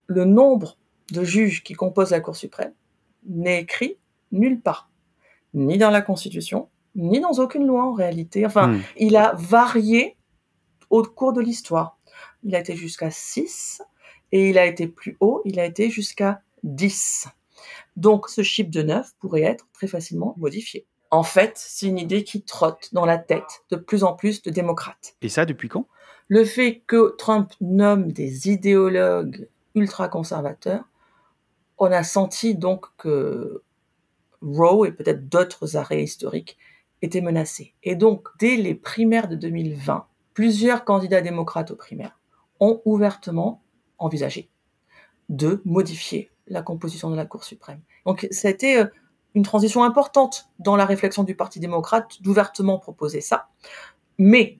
Le 0.07 0.25
nombre 0.25 0.77
de 1.11 1.23
juges 1.23 1.63
qui 1.63 1.73
composent 1.73 2.11
la 2.11 2.19
Cour 2.19 2.35
suprême 2.35 2.73
n'est 3.27 3.61
écrit 3.61 3.97
nulle 4.31 4.59
part, 4.59 4.89
ni 5.53 5.77
dans 5.77 5.89
la 5.89 6.01
Constitution, 6.01 6.69
ni 6.95 7.19
dans 7.19 7.33
aucune 7.33 7.65
loi 7.65 7.85
en 7.85 7.93
réalité. 7.93 8.45
Enfin, 8.45 8.69
hmm. 8.69 8.81
il 8.97 9.15
a 9.15 9.33
varié 9.37 10.17
au 10.89 11.03
cours 11.03 11.33
de 11.33 11.41
l'histoire. 11.41 11.97
Il 12.43 12.55
a 12.55 12.59
été 12.59 12.75
jusqu'à 12.75 13.11
6 13.11 13.81
et 14.31 14.49
il 14.49 14.57
a 14.57 14.65
été 14.65 14.87
plus 14.87 15.17
haut, 15.19 15.41
il 15.45 15.59
a 15.59 15.65
été 15.65 15.89
jusqu'à 15.89 16.41
10. 16.63 17.27
Donc 17.95 18.29
ce 18.29 18.43
chiffre 18.43 18.71
de 18.71 18.81
9 18.81 19.11
pourrait 19.19 19.41
être 19.41 19.67
très 19.73 19.87
facilement 19.87 20.35
modifié. 20.37 20.85
En 21.09 21.23
fait, 21.23 21.53
c'est 21.55 21.87
une 21.87 21.97
idée 21.97 22.23
qui 22.23 22.43
trotte 22.43 22.89
dans 22.93 23.05
la 23.05 23.17
tête 23.17 23.63
de 23.69 23.75
plus 23.75 24.03
en 24.03 24.13
plus 24.13 24.41
de 24.41 24.49
démocrates. 24.49 25.15
Et 25.21 25.29
ça 25.29 25.45
depuis 25.45 25.67
quand? 25.67 25.87
Le 26.29 26.45
fait 26.45 26.83
que 26.87 27.15
Trump 27.17 27.51
nomme 27.59 28.13
des 28.13 28.49
idéologues 28.49 29.49
ultra-conservateurs, 29.75 30.85
on 31.77 31.91
a 31.91 32.03
senti 32.03 32.55
donc 32.55 32.85
que 32.97 33.63
Roe 34.41 34.85
et 34.85 34.91
peut-être 34.91 35.27
d'autres 35.27 35.75
arrêts 35.75 36.03
historiques 36.03 36.57
étaient 37.01 37.21
menacés. 37.21 37.73
Et 37.83 37.95
donc, 37.95 38.27
dès 38.39 38.55
les 38.55 38.75
primaires 38.75 39.27
de 39.27 39.35
2020, 39.35 40.05
plusieurs 40.33 40.85
candidats 40.85 41.21
démocrates 41.21 41.71
aux 41.71 41.75
primaires 41.75 42.19
ont 42.59 42.81
ouvertement 42.85 43.61
envisagé 43.97 44.49
de 45.29 45.61
modifier 45.65 46.29
la 46.51 46.61
composition 46.61 47.09
de 47.09 47.15
la 47.15 47.25
Cour 47.25 47.43
suprême. 47.43 47.79
Donc 48.05 48.27
ça 48.31 48.47
a 48.47 48.51
été 48.51 48.77
euh, 48.77 48.85
une 49.33 49.43
transition 49.43 49.83
importante 49.83 50.49
dans 50.59 50.75
la 50.75 50.85
réflexion 50.85 51.23
du 51.23 51.35
Parti 51.35 51.59
démocrate 51.59 52.21
d'ouvertement 52.21 52.77
proposer 52.77 53.21
ça, 53.21 53.47
mais 54.17 54.59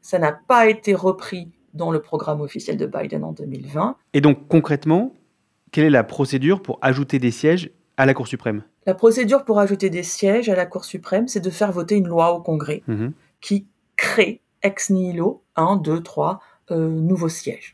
ça 0.00 0.18
n'a 0.18 0.32
pas 0.32 0.68
été 0.68 0.94
repris 0.94 1.50
dans 1.72 1.90
le 1.90 2.00
programme 2.00 2.40
officiel 2.40 2.76
de 2.76 2.86
Biden 2.86 3.24
en 3.24 3.32
2020. 3.32 3.96
Et 4.12 4.20
donc 4.20 4.46
concrètement, 4.48 5.14
quelle 5.72 5.86
est 5.86 5.90
la 5.90 6.04
procédure 6.04 6.62
pour 6.62 6.78
ajouter 6.82 7.18
des 7.18 7.30
sièges 7.30 7.70
à 7.96 8.06
la 8.06 8.14
Cour 8.14 8.28
suprême? 8.28 8.62
La 8.86 8.94
procédure 8.94 9.44
pour 9.44 9.58
ajouter 9.58 9.88
des 9.90 10.02
sièges 10.02 10.48
à 10.48 10.54
la 10.54 10.66
Cour 10.66 10.84
suprême, 10.84 11.26
c'est 11.26 11.40
de 11.40 11.50
faire 11.50 11.72
voter 11.72 11.96
une 11.96 12.06
loi 12.06 12.32
au 12.32 12.42
Congrès 12.42 12.82
mhm. 12.86 13.12
qui 13.40 13.66
crée 13.96 14.42
ex 14.62 14.90
nihilo 14.90 15.42
un, 15.56 15.76
deux, 15.76 16.02
trois 16.02 16.40
euh, 16.70 16.88
nouveaux 16.88 17.28
sièges 17.28 17.73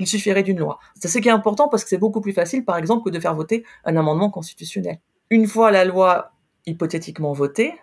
il 0.00 0.06
suffirait 0.06 0.42
d'une 0.42 0.58
loi. 0.58 0.80
C'est 0.98 1.08
ce 1.08 1.18
qui 1.18 1.28
est 1.28 1.32
important 1.32 1.68
parce 1.68 1.84
que 1.84 1.90
c'est 1.90 1.98
beaucoup 1.98 2.20
plus 2.20 2.32
facile, 2.32 2.64
par 2.64 2.76
exemple, 2.76 3.04
que 3.04 3.10
de 3.14 3.20
faire 3.20 3.34
voter 3.34 3.64
un 3.84 3.96
amendement 3.96 4.30
constitutionnel. 4.30 4.98
Une 5.28 5.46
fois 5.46 5.70
la 5.70 5.84
loi 5.84 6.32
hypothétiquement 6.66 7.32
votée, 7.32 7.74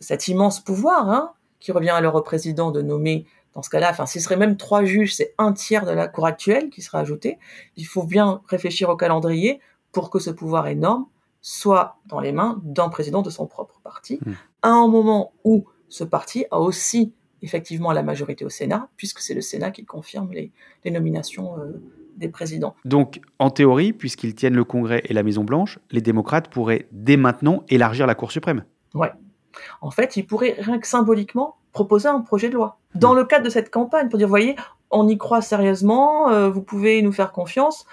cet 0.00 0.28
immense 0.28 0.60
pouvoir 0.60 1.08
hein, 1.10 1.32
qui 1.60 1.70
revient 1.70 1.90
alors 1.90 2.14
au 2.14 2.22
président 2.22 2.70
de 2.70 2.80
nommer, 2.82 3.26
dans 3.54 3.62
ce 3.62 3.68
cas-là, 3.68 3.90
enfin, 3.90 4.06
s'il 4.06 4.22
serait 4.22 4.38
même 4.38 4.56
trois 4.56 4.84
juges, 4.84 5.14
c'est 5.14 5.34
un 5.36 5.52
tiers 5.52 5.84
de 5.84 5.92
la 5.92 6.08
cour 6.08 6.26
actuelle 6.26 6.70
qui 6.70 6.80
sera 6.80 7.00
ajouté. 7.00 7.38
Il 7.76 7.86
faut 7.86 8.04
bien 8.04 8.40
réfléchir 8.48 8.88
au 8.88 8.96
calendrier 8.96 9.60
pour 9.92 10.08
que 10.08 10.18
ce 10.18 10.30
pouvoir 10.30 10.66
énorme 10.66 11.06
soit 11.42 11.98
dans 12.06 12.20
les 12.20 12.32
mains 12.32 12.60
d'un 12.64 12.88
président 12.88 13.20
de 13.20 13.28
son 13.28 13.46
propre 13.46 13.80
parti, 13.82 14.20
mmh. 14.24 14.32
à 14.62 14.70
un 14.70 14.88
moment 14.88 15.32
où 15.44 15.66
ce 15.88 16.04
parti 16.04 16.46
a 16.50 16.60
aussi 16.60 17.12
effectivement 17.42 17.92
la 17.92 18.02
majorité 18.02 18.44
au 18.44 18.48
Sénat, 18.48 18.88
puisque 18.96 19.20
c'est 19.20 19.34
le 19.34 19.40
Sénat 19.40 19.70
qui 19.70 19.84
confirme 19.84 20.30
les, 20.32 20.52
nominations 20.90 21.58
euh, 21.58 21.82
des 22.16 22.28
présidents. 22.28 22.74
Donc, 22.84 23.20
en 23.38 23.50
théorie, 23.50 23.92
puisqu'ils 23.92 24.34
tiennent 24.34 24.54
le 24.54 24.64
Congrès 24.64 25.02
et 25.04 25.12
la 25.12 25.22
Maison-Blanche, 25.22 25.78
les 25.90 26.00
démocrates 26.00 26.48
pourraient 26.48 26.86
dès 26.92 27.16
maintenant 27.16 27.64
élargir 27.68 28.06
la 28.06 28.14
Cour 28.14 28.32
suprême. 28.32 28.64
Ouais. 28.94 29.10
En 29.80 29.90
fait, 29.90 30.16
ils 30.16 30.26
pourraient 30.26 30.56
rien 30.58 30.78
que 30.78 30.86
symboliquement 30.86 31.56
proposer 31.72 32.08
un 32.08 32.20
projet 32.20 32.48
de 32.48 32.54
loi. 32.54 32.78
Dans 32.94 33.14
le 33.14 33.24
cadre 33.24 33.44
de 33.44 33.50
cette 33.50 33.70
campagne, 33.70 34.08
pour 34.08 34.18
dire, 34.18 34.28
voyez, 34.28 34.56
on 34.90 35.08
y 35.08 35.16
croit 35.16 35.40
sérieusement, 35.40 36.30
euh, 36.30 36.50
vous 36.50 36.62
pouvez 36.62 37.02
nous 37.02 37.12
faire 37.12 37.32
confiance. 37.32 37.86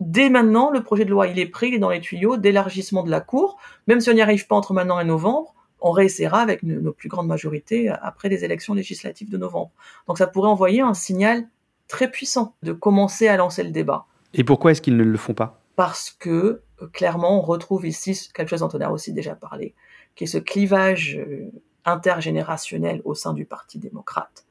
Dès 0.00 0.30
maintenant, 0.30 0.70
le 0.70 0.82
projet 0.82 1.04
de 1.04 1.10
loi, 1.10 1.26
il 1.26 1.38
est 1.38 1.46
pris, 1.46 1.68
il 1.68 1.74
est 1.74 1.78
dans 1.78 1.90
les 1.90 2.00
tuyaux 2.00 2.36
d'élargissement 2.36 3.02
de 3.02 3.10
la 3.10 3.20
Cour. 3.20 3.58
Même 3.86 4.00
si 4.00 4.08
on 4.10 4.14
n'y 4.14 4.22
arrive 4.22 4.46
pas 4.46 4.56
entre 4.56 4.72
maintenant 4.72 4.98
et 4.98 5.04
novembre, 5.04 5.54
on 5.80 5.90
réessayera 5.90 6.40
avec 6.40 6.62
nos 6.62 6.92
plus 6.92 7.08
grandes 7.08 7.28
majorités 7.28 7.88
après 7.88 8.28
les 8.28 8.44
élections 8.44 8.74
législatives 8.74 9.30
de 9.30 9.36
novembre. 9.36 9.70
Donc 10.06 10.18
ça 10.18 10.26
pourrait 10.26 10.48
envoyer 10.48 10.80
un 10.80 10.94
signal 10.94 11.48
très 11.88 12.10
puissant 12.10 12.54
de 12.62 12.72
commencer 12.72 13.28
à 13.28 13.36
lancer 13.36 13.62
le 13.62 13.70
débat. 13.70 14.06
Et 14.34 14.44
pourquoi 14.44 14.72
est-ce 14.72 14.82
qu'ils 14.82 14.96
ne 14.96 15.04
le 15.04 15.16
font 15.16 15.34
pas? 15.34 15.60
Parce 15.76 16.10
que 16.10 16.62
euh, 16.82 16.86
clairement, 16.88 17.38
on 17.38 17.42
retrouve 17.42 17.86
ici 17.86 18.28
quelque 18.32 18.48
chose 18.48 18.60
dont 18.60 18.70
on 18.72 18.80
a 18.80 18.90
aussi 18.90 19.12
déjà 19.12 19.34
parlé, 19.34 19.74
qui 20.14 20.24
est 20.24 20.28
ce 20.28 20.38
clivage 20.38 21.16
euh, 21.18 21.50
intergénérationnel 21.84 23.00
au 23.04 23.14
sein 23.14 23.32
du 23.32 23.44
Parti 23.44 23.78
démocrate, 23.78 24.46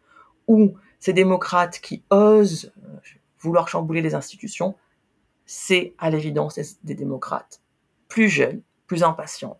où 0.47 0.73
ces 0.99 1.13
démocrates 1.13 1.79
qui 1.79 2.03
osent 2.09 2.71
euh, 2.83 2.97
vouloir 3.39 3.67
chambouler 3.67 4.01
les 4.01 4.15
institutions, 4.15 4.75
c'est 5.45 5.93
à 5.97 6.09
l'évidence 6.09 6.59
des 6.83 6.95
démocrates 6.95 7.61
plus 8.07 8.29
jeunes, 8.29 8.61
plus 8.87 9.03
impatients, 9.03 9.59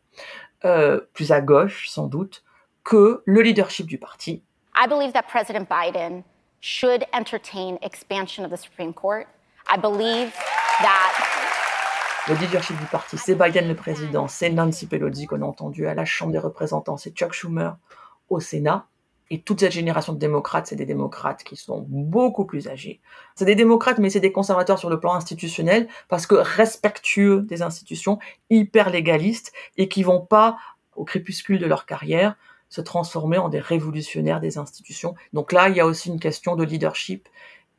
euh, 0.66 1.02
plus 1.14 1.32
à 1.32 1.42
gauche 1.42 1.88
sans 1.90 2.08
doute, 2.08 2.44
que 2.84 3.22
le 3.26 3.42
leadership 3.42 3.86
du 3.86 3.98
parti. 3.98 4.44
I 4.76 4.88
believe 4.88 5.14
that 5.14 5.24
President 5.24 5.68
Biden 5.70 6.24
should 6.62 7.06
entertain 7.14 7.78
expansion 7.82 8.44
of 8.44 8.52
the 8.52 8.58
Supreme 8.58 8.94
Court. 8.94 9.28
I 9.70 9.78
believe 9.78 10.32
that 10.82 11.38
le 12.30 12.36
leadership 12.36 12.78
du 12.78 12.86
parti, 12.86 13.18
c'est 13.18 13.36
Biden 13.36 13.70
le 13.70 13.76
président, 13.76 14.28
c'est 14.28 14.50
Nancy 14.50 14.86
Pelosi 14.86 15.28
qu'on 15.28 15.42
a 15.42 15.46
entendu 15.46 15.88
à 15.88 15.94
la 15.94 16.04
Chambre 16.04 16.34
des 16.34 16.40
représentants, 16.40 16.98
c'est 16.98 17.12
Chuck 17.12 17.32
Schumer 17.32 17.78
au 18.30 18.42
Sénat. 18.42 18.86
Et 19.30 19.42
toute 19.42 19.60
cette 19.60 19.72
génération 19.72 20.14
de 20.14 20.20
démocrates, 20.20 20.68
c'est 20.68 20.76
des 20.76 20.86
démocrates 20.86 21.44
qui 21.44 21.56
sont 21.56 21.86
beaucoup 21.88 22.46
plus 22.46 22.68
âgés. 22.68 23.02
C'est 23.36 23.46
des 23.46 23.56
démocrates, 23.56 24.00
mais 24.00 24.10
c'est 24.10 24.20
des 24.20 24.32
conservateurs 24.32 24.80
sur 24.80 24.90
le 24.90 25.00
plan 25.00 25.14
institutionnel, 25.14 25.88
parce 26.08 26.28
que 26.28 26.36
respectueux 26.36 27.42
des 27.42 27.62
institutions, 27.62 28.20
hyper 28.50 28.90
légalistes, 28.90 29.52
et 29.76 29.90
qui 29.90 30.04
vont 30.04 30.22
pas, 30.22 30.58
au 30.96 31.04
crépuscule 31.04 31.60
de 31.60 31.66
leur 31.66 31.86
carrière, 31.86 32.36
se 32.70 32.82
transformer 32.82 33.38
en 33.38 33.50
des 33.50 33.60
révolutionnaires 33.60 34.40
des 34.40 34.58
institutions. 34.58 35.16
Donc 35.34 35.52
là, 35.52 35.70
il 35.70 35.76
y 35.76 35.80
a 35.80 35.86
aussi 35.86 36.10
une 36.10 36.20
question 36.20 36.56
de 36.56 36.64
leadership 36.64 37.28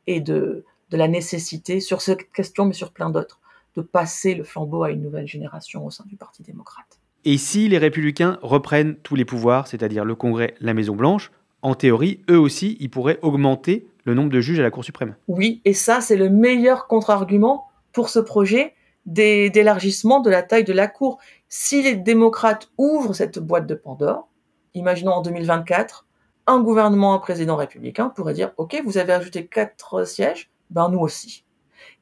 et 0.07 0.19
de 0.19 0.65
de 0.89 0.97
la 0.97 1.07
nécessité, 1.07 1.79
sur 1.79 2.01
cette 2.01 2.31
question, 2.31 2.65
mais 2.65 2.73
sur 2.73 2.91
plein 2.91 3.09
d'autres, 3.09 3.39
de 3.75 3.81
passer 3.81 4.33
le 4.35 4.43
flambeau 4.43 4.83
à 4.83 4.91
une 4.91 5.01
nouvelle 5.01 5.27
génération 5.27 5.85
au 5.85 5.91
sein 5.91 6.05
du 6.07 6.15
Parti 6.15 6.43
démocrate. 6.43 6.99
Et 7.25 7.37
si 7.37 7.67
les 7.67 7.77
républicains 7.77 8.39
reprennent 8.41 8.95
tous 8.95 9.15
les 9.15 9.25
pouvoirs, 9.25 9.67
c'est-à-dire 9.67 10.05
le 10.05 10.15
Congrès, 10.15 10.55
la 10.61 10.73
Maison-Blanche, 10.73 11.31
en 11.61 11.75
théorie, 11.75 12.21
eux 12.29 12.39
aussi, 12.39 12.77
ils 12.79 12.89
pourraient 12.89 13.19
augmenter 13.21 13.87
le 14.05 14.13
nombre 14.13 14.29
de 14.29 14.41
juges 14.41 14.59
à 14.59 14.63
la 14.63 14.71
Cour 14.71 14.83
suprême. 14.83 15.15
Oui, 15.27 15.61
et 15.65 15.73
ça, 15.73 16.01
c'est 16.01 16.15
le 16.15 16.29
meilleur 16.29 16.87
contre-argument 16.87 17.67
pour 17.91 18.09
ce 18.09 18.19
projet 18.19 18.73
d'élargissement 19.05 20.19
de 20.19 20.29
la 20.29 20.43
taille 20.43 20.63
de 20.63 20.73
la 20.73 20.87
Cour. 20.87 21.19
Si 21.47 21.81
les 21.81 21.95
démocrates 21.95 22.69
ouvrent 22.77 23.13
cette 23.13 23.39
boîte 23.39 23.65
de 23.65 23.75
Pandore, 23.75 24.27
imaginons 24.73 25.13
en 25.13 25.21
2024, 25.21 26.05
un 26.47 26.61
gouvernement, 26.61 27.13
un 27.13 27.19
président 27.19 27.55
républicain 27.55 28.09
pourrait 28.09 28.33
dire, 28.33 28.51
OK, 28.57 28.81
vous 28.85 28.97
avez 28.97 29.13
ajouté 29.13 29.45
quatre 29.47 30.05
sièges, 30.07 30.49
ben 30.69 30.89
nous 30.89 30.99
aussi. 30.99 31.45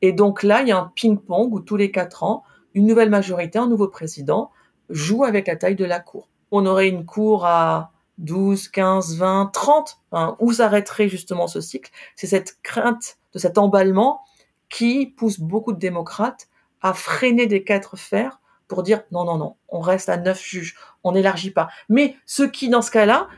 Et 0.02 0.12
donc 0.12 0.44
là, 0.44 0.62
il 0.62 0.68
y 0.68 0.72
a 0.72 0.78
un 0.78 0.92
ping-pong 0.96 1.54
où 1.54 1.60
tous 1.60 1.76
les 1.76 1.92
quatre 1.92 2.24
ans, 2.24 2.44
une 2.74 2.86
nouvelle 2.86 3.10
majorité, 3.10 3.58
un 3.60 3.68
nouveau 3.68 3.88
président 3.88 4.52
joue 4.90 5.24
avec 5.24 5.48
la 5.48 5.56
taille 5.56 5.76
de 5.76 5.86
la 5.86 6.00
Cour. 6.00 6.30
On 6.52 6.66
aurait 6.66 6.88
une 6.88 7.06
Cour 7.06 7.46
à 7.46 7.92
12, 8.18 8.70
15, 8.70 9.18
20, 9.18 9.52
30, 9.54 10.00
où 10.40 10.54
s'arrêterait 10.54 11.10
justement 11.10 11.48
ce 11.48 11.62
cycle. 11.62 11.92
C'est 12.16 12.28
cette 12.28 12.60
crainte 12.64 13.18
de 13.34 13.40
cet 13.40 13.58
emballement 13.58 14.22
qui 14.70 15.08
pousse 15.08 15.40
beaucoup 15.40 15.74
de 15.74 15.80
démocrates 15.80 16.48
à 16.82 16.94
freiner 16.94 17.48
des 17.48 17.64
quatre 17.64 17.98
fers 17.98 18.40
pour 18.68 18.84
dire 18.84 19.04
non, 19.12 19.24
non, 19.24 19.38
non, 19.38 19.56
on 19.70 19.80
reste 19.80 20.10
à 20.10 20.18
neuf 20.18 20.44
juges, 20.44 20.76
on 21.04 21.14
n'élargit 21.14 21.52
pas. 21.52 21.70
Mais 21.90 22.16
ce 22.26 22.44
qui, 22.44 22.70
dans 22.70 22.82
ce 22.82 22.92
cas-là, 22.92 23.30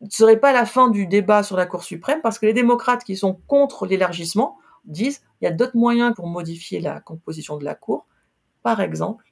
ne 0.00 0.10
serait 0.10 0.38
pas 0.38 0.52
la 0.52 0.64
fin 0.64 0.88
du 0.88 1.06
débat 1.06 1.42
sur 1.42 1.56
la 1.56 1.66
Cour 1.66 1.82
suprême, 1.82 2.20
parce 2.22 2.38
que 2.38 2.46
les 2.46 2.52
démocrates 2.52 3.02
qui 3.04 3.16
sont 3.16 3.40
contre 3.46 3.86
l'élargissement 3.86 4.58
disent 4.84 5.22
il 5.40 5.44
y 5.44 5.48
a 5.48 5.50
d'autres 5.50 5.76
moyens 5.76 6.14
pour 6.14 6.28
modifier 6.28 6.80
la 6.80 7.00
composition 7.00 7.56
de 7.56 7.64
la 7.64 7.74
Cour. 7.74 8.06
Par 8.62 8.80
exemple, 8.80 9.24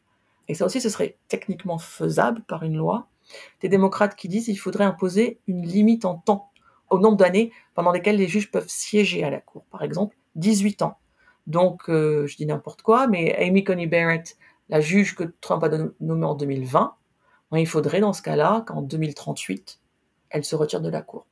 et 0.49 0.55
ça 0.55 0.65
aussi 0.67 0.81
ce 0.81 0.89
serait 0.89 1.19
techniquement 1.29 1.79
faisable 1.79 2.43
par 2.43 2.63
une 2.63 2.77
loi, 2.77 3.07
des 3.61 3.69
démocrates 3.69 4.17
qui 4.17 4.29
disent 4.29 4.47
qu'il 4.47 4.59
faudrait 4.59 4.85
imposer 4.85 5.41
une 5.47 5.63
limite 5.63 6.05
en 6.05 6.17
temps 6.17 6.51
au 6.91 6.99
nombre 6.99 7.17
d'années 7.17 7.53
pendant 7.75 7.93
lesquelles 7.93 8.17
les 8.17 8.29
juges 8.29 8.51
peuvent 8.51 8.69
siéger 8.69 9.25
à 9.25 9.31
la 9.31 9.41
Cour. 9.41 9.65
Par 9.71 9.83
exemple, 9.83 10.17
18 10.37 10.83
ans. 10.83 10.99
Donc, 11.47 11.89
euh, 11.89 12.27
je 12.27 12.37
dis 12.37 12.47
n'importe 12.47 12.83
quoi, 12.83 13.07
mais 13.07 13.35
Amy 13.37 13.65
Coney 13.65 13.87
Barrett, 13.87 14.37
la 14.69 14.81
juge 14.81 15.15
que 15.15 15.25
Trump 15.41 15.63
a 15.63 15.71
nommée 16.01 16.27
en 16.27 16.35
2020, 16.35 16.95
ben, 17.53 17.59
il 17.59 17.67
faudrait 17.67 18.01
dans 18.01 18.13
ce 18.13 18.23
cas-là 18.23 18.65
qu'en 18.67 18.83
2038, 18.83 19.81
elle 20.31 20.45
se 20.45 20.57
retire 20.57 20.81
de 20.81 20.89
la 20.89 21.03
Cour. 21.03 21.27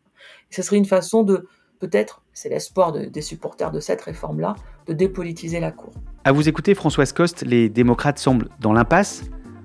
ce 0.50 0.62
serait 0.62 0.76
une 0.76 0.84
façon 0.84 1.24
de, 1.24 1.48
peut-être, 1.80 2.22
c'est 2.32 2.48
l'espoir 2.48 2.92
des 2.92 3.22
supporters 3.22 3.72
de 3.72 3.80
cette 3.80 4.00
réforme-là, 4.02 4.54
de 4.86 4.92
dépolitiser 4.92 5.58
la 5.58 5.72
Cour. 5.72 5.92
À 6.24 6.32
vous 6.32 6.48
écouter, 6.48 6.74
Françoise 6.74 7.12
Coste, 7.12 7.42
les 7.42 7.68
démocrates 7.68 8.18
semblent 8.18 8.48
dans 8.60 8.72
l'impasse. 8.72 9.24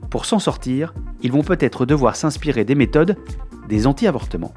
Pour 0.09 0.25
s'en 0.25 0.39
sortir, 0.39 0.93
ils 1.21 1.31
vont 1.31 1.43
peut-être 1.43 1.85
devoir 1.85 2.15
s'inspirer 2.15 2.65
des 2.65 2.75
méthodes 2.75 3.15
des 3.67 3.85
anti-avortements. 3.85 4.53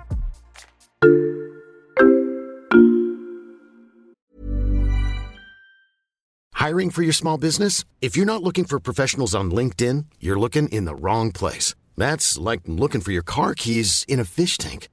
Hiring 6.55 6.91
for 6.91 7.03
your 7.03 7.13
small 7.13 7.37
business? 7.37 7.85
If 8.01 8.17
you're 8.17 8.25
not 8.25 8.43
looking 8.43 8.65
for 8.65 8.81
professionals 8.81 9.35
on 9.35 9.51
LinkedIn, 9.51 10.07
you're 10.21 10.39
looking 10.39 10.69
in 10.69 10.87
the 10.87 10.95
wrong 10.95 11.33
place. 11.33 11.75
That's 11.99 12.39
like 12.39 12.63
looking 12.67 13.03
for 13.03 13.13
your 13.13 13.25
car 13.25 13.55
keys 13.55 14.05
in 14.09 14.21
a 14.21 14.25
fish 14.25 14.57
tank. 14.57 14.89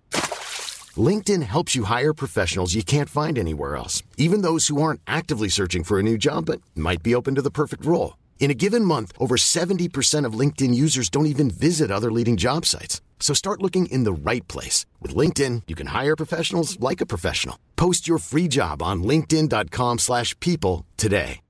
LinkedIn 0.97 1.43
helps 1.43 1.75
you 1.75 1.85
hire 1.85 2.13
professionals 2.13 2.73
you 2.73 2.83
can't 2.83 3.07
find 3.07 3.37
anywhere 3.37 3.77
else, 3.77 4.03
even 4.17 4.41
those 4.41 4.67
who 4.67 4.81
aren't 4.81 5.01
actively 5.07 5.47
searching 5.47 5.85
for 5.85 5.99
a 5.99 6.03
new 6.03 6.17
job 6.17 6.47
but 6.47 6.59
might 6.75 7.03
be 7.03 7.15
open 7.15 7.35
to 7.35 7.41
the 7.41 7.51
perfect 7.51 7.85
role. 7.85 8.18
In 8.39 8.50
a 8.50 8.55
given 8.55 8.86
month, 8.86 9.12
over 9.19 9.36
70% 9.36 10.25
of 10.25 10.34
LinkedIn 10.34 10.74
users 10.74 11.10
don't 11.10 11.27
even 11.27 11.51
visit 11.51 11.91
other 11.91 12.12
leading 12.12 12.38
job 12.38 12.65
sites. 12.65 13.01
So 13.19 13.35
start 13.35 13.61
looking 13.61 13.85
in 13.92 14.05
the 14.05 14.13
right 14.13 14.48
place. 14.48 14.87
With 15.01 15.13
LinkedIn, 15.13 15.63
you 15.68 15.75
can 15.75 15.87
hire 15.87 16.16
professionals 16.16 16.79
like 16.79 17.01
a 17.01 17.05
professional. 17.05 17.59
Post 17.75 18.07
your 18.07 18.18
free 18.18 18.48
job 18.48 18.81
on 18.81 19.03
linkedin.com 19.03 20.00
slash 20.00 20.35
people 20.40 20.85
today. 20.98 21.42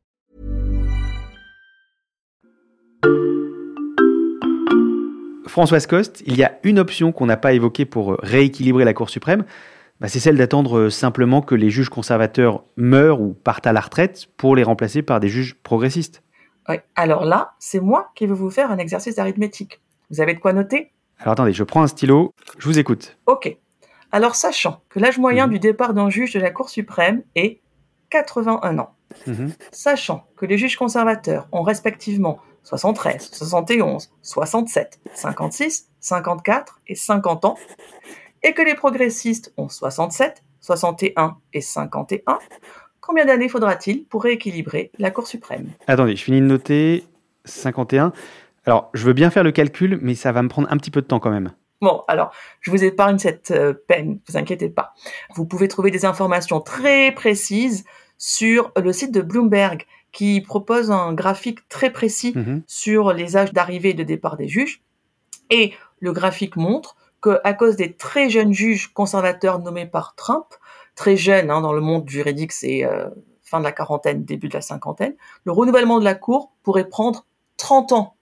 Françoise 5.47 5.87
Coste, 5.87 6.21
il 6.27 6.37
y 6.37 6.43
a 6.43 6.59
une 6.63 6.77
option 6.77 7.11
qu'on 7.11 7.25
n'a 7.25 7.35
pas 7.35 7.53
évoquée 7.53 7.85
pour 7.85 8.17
rééquilibrer 8.21 8.85
la 8.85 8.93
Cour 8.93 9.09
suprême, 9.09 9.45
bah, 9.99 10.07
c'est 10.07 10.19
celle 10.19 10.37
d'attendre 10.37 10.89
simplement 10.89 11.41
que 11.41 11.55
les 11.55 11.69
juges 11.69 11.89
conservateurs 11.89 12.63
meurent 12.77 13.19
ou 13.19 13.33
partent 13.33 13.67
à 13.67 13.73
la 13.73 13.81
retraite 13.81 14.27
pour 14.37 14.55
les 14.55 14.63
remplacer 14.63 15.01
par 15.01 15.19
des 15.19 15.27
juges 15.27 15.55
progressistes. 15.61 16.21
Alors 16.95 17.25
là, 17.25 17.53
c'est 17.59 17.79
moi 17.79 18.11
qui 18.15 18.27
vais 18.27 18.33
vous 18.33 18.49
faire 18.49 18.71
un 18.71 18.77
exercice 18.77 19.15
d'arithmétique. 19.15 19.81
Vous 20.09 20.21
avez 20.21 20.33
de 20.33 20.39
quoi 20.39 20.53
noter? 20.53 20.91
Alors 21.19 21.33
attendez, 21.33 21.53
je 21.53 21.63
prends 21.63 21.83
un 21.83 21.87
stylo, 21.87 22.33
je 22.57 22.65
vous 22.65 22.79
écoute. 22.79 23.17
Ok. 23.25 23.57
Alors 24.11 24.35
sachant 24.35 24.81
que 24.89 24.99
l'âge 24.99 25.19
moyen 25.19 25.47
mhm. 25.47 25.53
du 25.53 25.59
départ 25.59 25.93
d'un 25.93 26.09
juge 26.09 26.33
de 26.33 26.39
la 26.39 26.49
Cour 26.49 26.69
suprême 26.69 27.23
est 27.35 27.61
81 28.09 28.79
ans, 28.79 28.95
mhm. 29.27 29.53
sachant 29.71 30.25
que 30.35 30.45
les 30.45 30.57
juges 30.57 30.77
conservateurs 30.77 31.47
ont 31.51 31.61
respectivement 31.61 32.39
73, 32.63 33.29
71, 33.31 34.11
67, 34.21 34.99
56, 35.13 35.89
54 35.99 36.79
et 36.87 36.95
50 36.95 37.45
ans, 37.45 37.57
et 38.43 38.53
que 38.53 38.61
les 38.61 38.75
progressistes 38.75 39.53
ont 39.57 39.69
67, 39.69 40.43
61 40.61 41.37
et 41.53 41.61
51, 41.61 42.39
Combien 43.09 43.25
d'années 43.25 43.49
faudra-t-il 43.49 44.05
pour 44.05 44.21
rééquilibrer 44.21 44.91
la 44.99 45.09
Cour 45.09 45.25
suprême? 45.25 45.69
Attendez, 45.87 46.15
je 46.15 46.23
finis 46.23 46.41
de 46.41 46.45
noter 46.45 47.05
51. 47.43 48.13
Alors, 48.67 48.91
je 48.93 49.03
veux 49.03 49.13
bien 49.13 49.31
faire 49.31 49.43
le 49.43 49.51
calcul, 49.51 49.97
mais 50.03 50.13
ça 50.13 50.31
va 50.31 50.43
me 50.43 50.47
prendre 50.47 50.67
un 50.71 50.77
petit 50.77 50.91
peu 50.91 51.01
de 51.01 51.07
temps 51.07 51.19
quand 51.19 51.31
même. 51.31 51.51
Bon, 51.81 52.03
alors, 52.07 52.31
je 52.61 52.69
vous 52.69 52.83
épargne 52.83 53.17
cette 53.17 53.49
euh, 53.49 53.73
peine, 53.73 54.09
ne 54.09 54.17
vous 54.27 54.37
inquiétez 54.37 54.69
pas. 54.69 54.93
Vous 55.33 55.47
pouvez 55.47 55.67
trouver 55.67 55.89
des 55.89 56.05
informations 56.05 56.61
très 56.61 57.11
précises 57.11 57.83
sur 58.19 58.71
le 58.79 58.93
site 58.93 59.11
de 59.11 59.21
Bloomberg 59.21 59.87
qui 60.11 60.41
propose 60.41 60.91
un 60.91 61.11
graphique 61.11 61.67
très 61.67 61.89
précis 61.89 62.33
mhm. 62.35 62.61
sur 62.67 63.11
les 63.11 63.35
âges 63.35 63.53
d'arrivée 63.53 63.89
et 63.89 63.95
de 63.95 64.03
départ 64.03 64.37
des 64.37 64.47
juges. 64.47 64.83
Et 65.49 65.73
le 65.99 66.13
graphique 66.13 66.57
montre 66.57 66.95
qu'à 67.23 67.53
cause 67.53 67.75
des 67.75 67.91
très 67.91 68.29
jeunes 68.29 68.53
juges 68.53 68.93
conservateurs 68.93 69.57
nommés 69.57 69.87
par 69.87 70.13
Trump, 70.13 70.45
très 70.99 71.15
jeune 71.15 71.49
hein, 71.49 71.61
dans 71.61 71.71
le 71.71 71.79
monde 71.79 72.09
juridique, 72.09 72.51
c'est 72.51 72.83
euh, 72.83 73.07
fin 73.41 73.59
de 73.59 73.63
la 73.63 73.71
quarantaine, 73.71 74.25
début 74.25 74.49
de 74.49 74.53
la 74.53 74.59
cinquantaine, 74.61 75.15
le 75.45 75.53
renouvellement 75.53 75.97
de 75.97 76.03
la 76.03 76.13
Cour 76.13 76.51
pourrait 76.61 76.89
prendre 76.89 77.25
30 77.55 77.93
ans. 77.93 78.15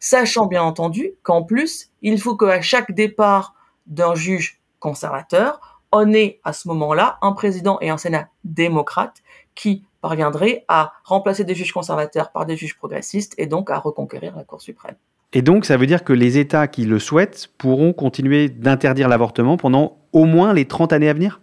Sachant 0.00 0.46
bien 0.46 0.64
entendu 0.64 1.12
qu'en 1.22 1.44
plus, 1.44 1.92
il 2.02 2.20
faut 2.20 2.36
qu'à 2.36 2.60
chaque 2.62 2.90
départ 2.90 3.54
d'un 3.86 4.16
juge 4.16 4.60
conservateur, 4.80 5.80
on 5.92 6.12
ait 6.12 6.40
à 6.42 6.52
ce 6.52 6.66
moment-là 6.66 7.18
un 7.22 7.30
président 7.30 7.78
et 7.80 7.90
un 7.90 7.96
Sénat 7.96 8.28
démocrate 8.42 9.22
qui 9.54 9.84
parviendraient 10.00 10.64
à 10.66 10.94
remplacer 11.04 11.44
des 11.44 11.54
juges 11.54 11.72
conservateurs 11.72 12.32
par 12.32 12.44
des 12.44 12.56
juges 12.56 12.76
progressistes 12.76 13.34
et 13.38 13.46
donc 13.46 13.70
à 13.70 13.78
reconquérir 13.78 14.34
la 14.34 14.42
Cour 14.42 14.60
suprême. 14.60 14.96
Et 15.32 15.42
donc, 15.42 15.64
ça 15.64 15.76
veut 15.76 15.86
dire 15.86 16.02
que 16.02 16.12
les 16.12 16.38
États 16.38 16.66
qui 16.66 16.86
le 16.86 16.98
souhaitent 16.98 17.50
pourront 17.56 17.92
continuer 17.92 18.48
d'interdire 18.48 19.06
l'avortement 19.06 19.56
pendant 19.56 19.98
au 20.12 20.24
moins 20.24 20.52
les 20.52 20.64
30 20.64 20.92
années 20.92 21.08
à 21.08 21.14
venir? 21.14 21.40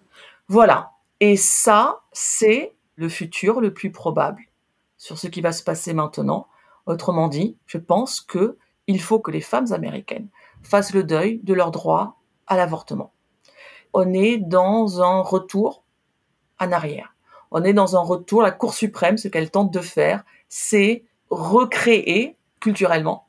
Voilà. 0.47 0.91
Et 1.19 1.35
ça, 1.35 2.01
c'est 2.13 2.75
le 2.95 3.09
futur 3.09 3.59
le 3.59 3.73
plus 3.73 3.91
probable 3.91 4.43
sur 4.97 5.17
ce 5.17 5.27
qui 5.27 5.41
va 5.41 5.51
se 5.51 5.63
passer 5.63 5.93
maintenant. 5.93 6.47
Autrement 6.85 7.27
dit, 7.27 7.57
je 7.65 7.77
pense 7.77 8.21
que 8.21 8.57
il 8.87 9.01
faut 9.01 9.19
que 9.19 9.31
les 9.31 9.41
femmes 9.41 9.73
américaines 9.73 10.29
fassent 10.63 10.93
le 10.93 11.03
deuil 11.03 11.39
de 11.43 11.53
leur 11.53 11.71
droit 11.71 12.17
à 12.47 12.55
l'avortement. 12.55 13.11
On 13.93 14.13
est 14.13 14.37
dans 14.37 15.01
un 15.01 15.19
retour 15.19 15.83
en 16.59 16.71
arrière. 16.71 17.13
On 17.51 17.63
est 17.63 17.73
dans 17.73 17.97
un 17.97 18.01
retour. 18.01 18.41
La 18.41 18.51
Cour 18.51 18.73
suprême, 18.73 19.17
ce 19.17 19.27
qu'elle 19.27 19.51
tente 19.51 19.71
de 19.71 19.79
faire, 19.79 20.23
c'est 20.47 21.03
recréer 21.29 22.37
culturellement 22.59 23.27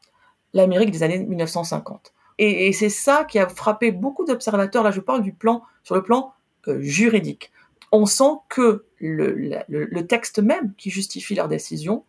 l'Amérique 0.52 0.92
des 0.92 1.02
années 1.02 1.18
1950. 1.18 2.12
Et, 2.38 2.68
et 2.68 2.72
c'est 2.72 2.88
ça 2.88 3.24
qui 3.24 3.38
a 3.40 3.48
frappé 3.48 3.90
beaucoup 3.90 4.24
d'observateurs. 4.24 4.85
Là, 4.85 4.92
je 4.92 5.00
parle 5.00 5.22
du 5.22 5.33
plan 5.33 5.64
sur 5.83 5.96
le 5.96 6.02
plan 6.02 6.33
juridique. 6.81 7.50
On 7.92 8.07
sent 8.07 8.35
que 8.48 8.85
le, 9.00 10.00
texte 10.02 10.38
même 10.40 10.74
qui 10.76 10.90
justifie 10.90 11.35
leur 11.35 11.48
décision, 11.48 12.04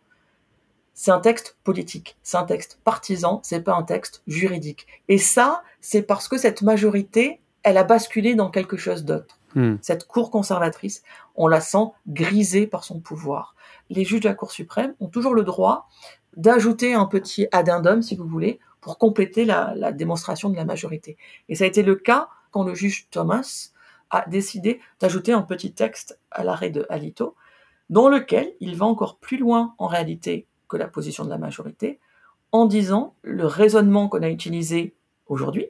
c'est 0.94 1.10
un 1.10 1.20
texte 1.20 1.56
politique, 1.64 2.18
c'est 2.22 2.36
un 2.36 2.44
texte 2.44 2.78
partisan, 2.84 3.40
c'est 3.42 3.62
pas 3.62 3.74
un 3.74 3.82
texte 3.82 4.22
juridique. 4.26 4.86
Et 5.08 5.18
ça, 5.18 5.62
c'est 5.80 6.02
parce 6.02 6.28
que 6.28 6.36
cette 6.36 6.62
majorité, 6.62 7.40
elle 7.62 7.78
a 7.78 7.84
basculé 7.84 8.34
dans 8.34 8.50
quelque 8.50 8.76
chose 8.76 9.04
d'autre. 9.04 9.38
Hmm. 9.54 9.76
Cette 9.80 10.06
cour 10.06 10.30
conservatrice, 10.30 11.02
on 11.34 11.48
la 11.48 11.60
sent 11.60 11.86
grisée 12.06 12.66
par 12.66 12.84
son 12.84 13.00
pouvoir. 13.00 13.54
Les 13.88 14.04
juges 14.04 14.20
de 14.20 14.28
la 14.28 14.34
Cour 14.34 14.52
suprême 14.52 14.94
ont 15.00 15.08
toujours 15.08 15.34
le 15.34 15.42
droit 15.42 15.88
d'ajouter 16.36 16.94
un 16.94 17.06
petit 17.06 17.48
addendum, 17.50 18.02
si 18.02 18.14
vous 18.14 18.26
voulez, 18.26 18.60
pour 18.80 18.98
compléter 18.98 19.44
la, 19.44 19.72
la, 19.76 19.90
démonstration 19.90 20.48
de 20.48 20.56
la 20.56 20.64
majorité. 20.64 21.16
Et 21.48 21.56
ça 21.56 21.64
a 21.64 21.66
été 21.66 21.82
le 21.82 21.96
cas 21.96 22.28
quand 22.52 22.62
le 22.62 22.74
juge 22.74 23.08
Thomas 23.10 23.72
a 24.10 24.28
décidé 24.28 24.80
d'ajouter 24.98 25.32
un 25.32 25.42
petit 25.42 25.72
texte 25.72 26.18
à 26.30 26.44
l'arrêt 26.44 26.70
de 26.70 26.86
Alito, 26.88 27.36
dans 27.88 28.08
lequel 28.08 28.54
il 28.60 28.76
va 28.76 28.86
encore 28.86 29.18
plus 29.18 29.36
loin 29.36 29.74
en 29.78 29.86
réalité 29.86 30.46
que 30.68 30.76
la 30.76 30.88
position 30.88 31.24
de 31.24 31.30
la 31.30 31.38
majorité, 31.38 31.98
en 32.52 32.66
disant 32.66 33.14
le 33.22 33.46
raisonnement 33.46 34.08
qu'on 34.08 34.22
a 34.22 34.28
utilisé 34.28 34.94
aujourd'hui, 35.26 35.66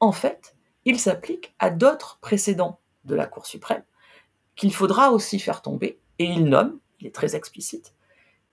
en 0.00 0.12
fait, 0.12 0.54
il 0.84 0.98
s'applique 0.98 1.54
à 1.58 1.70
d'autres 1.70 2.18
précédents 2.20 2.80
de 3.04 3.14
la 3.14 3.26
Cour 3.26 3.46
suprême 3.46 3.82
qu'il 4.56 4.74
faudra 4.74 5.12
aussi 5.12 5.38
faire 5.38 5.62
tomber, 5.62 5.98
et 6.18 6.24
il 6.24 6.44
nomme, 6.44 6.78
il 7.00 7.06
est 7.06 7.14
très 7.14 7.34
explicite, 7.36 7.94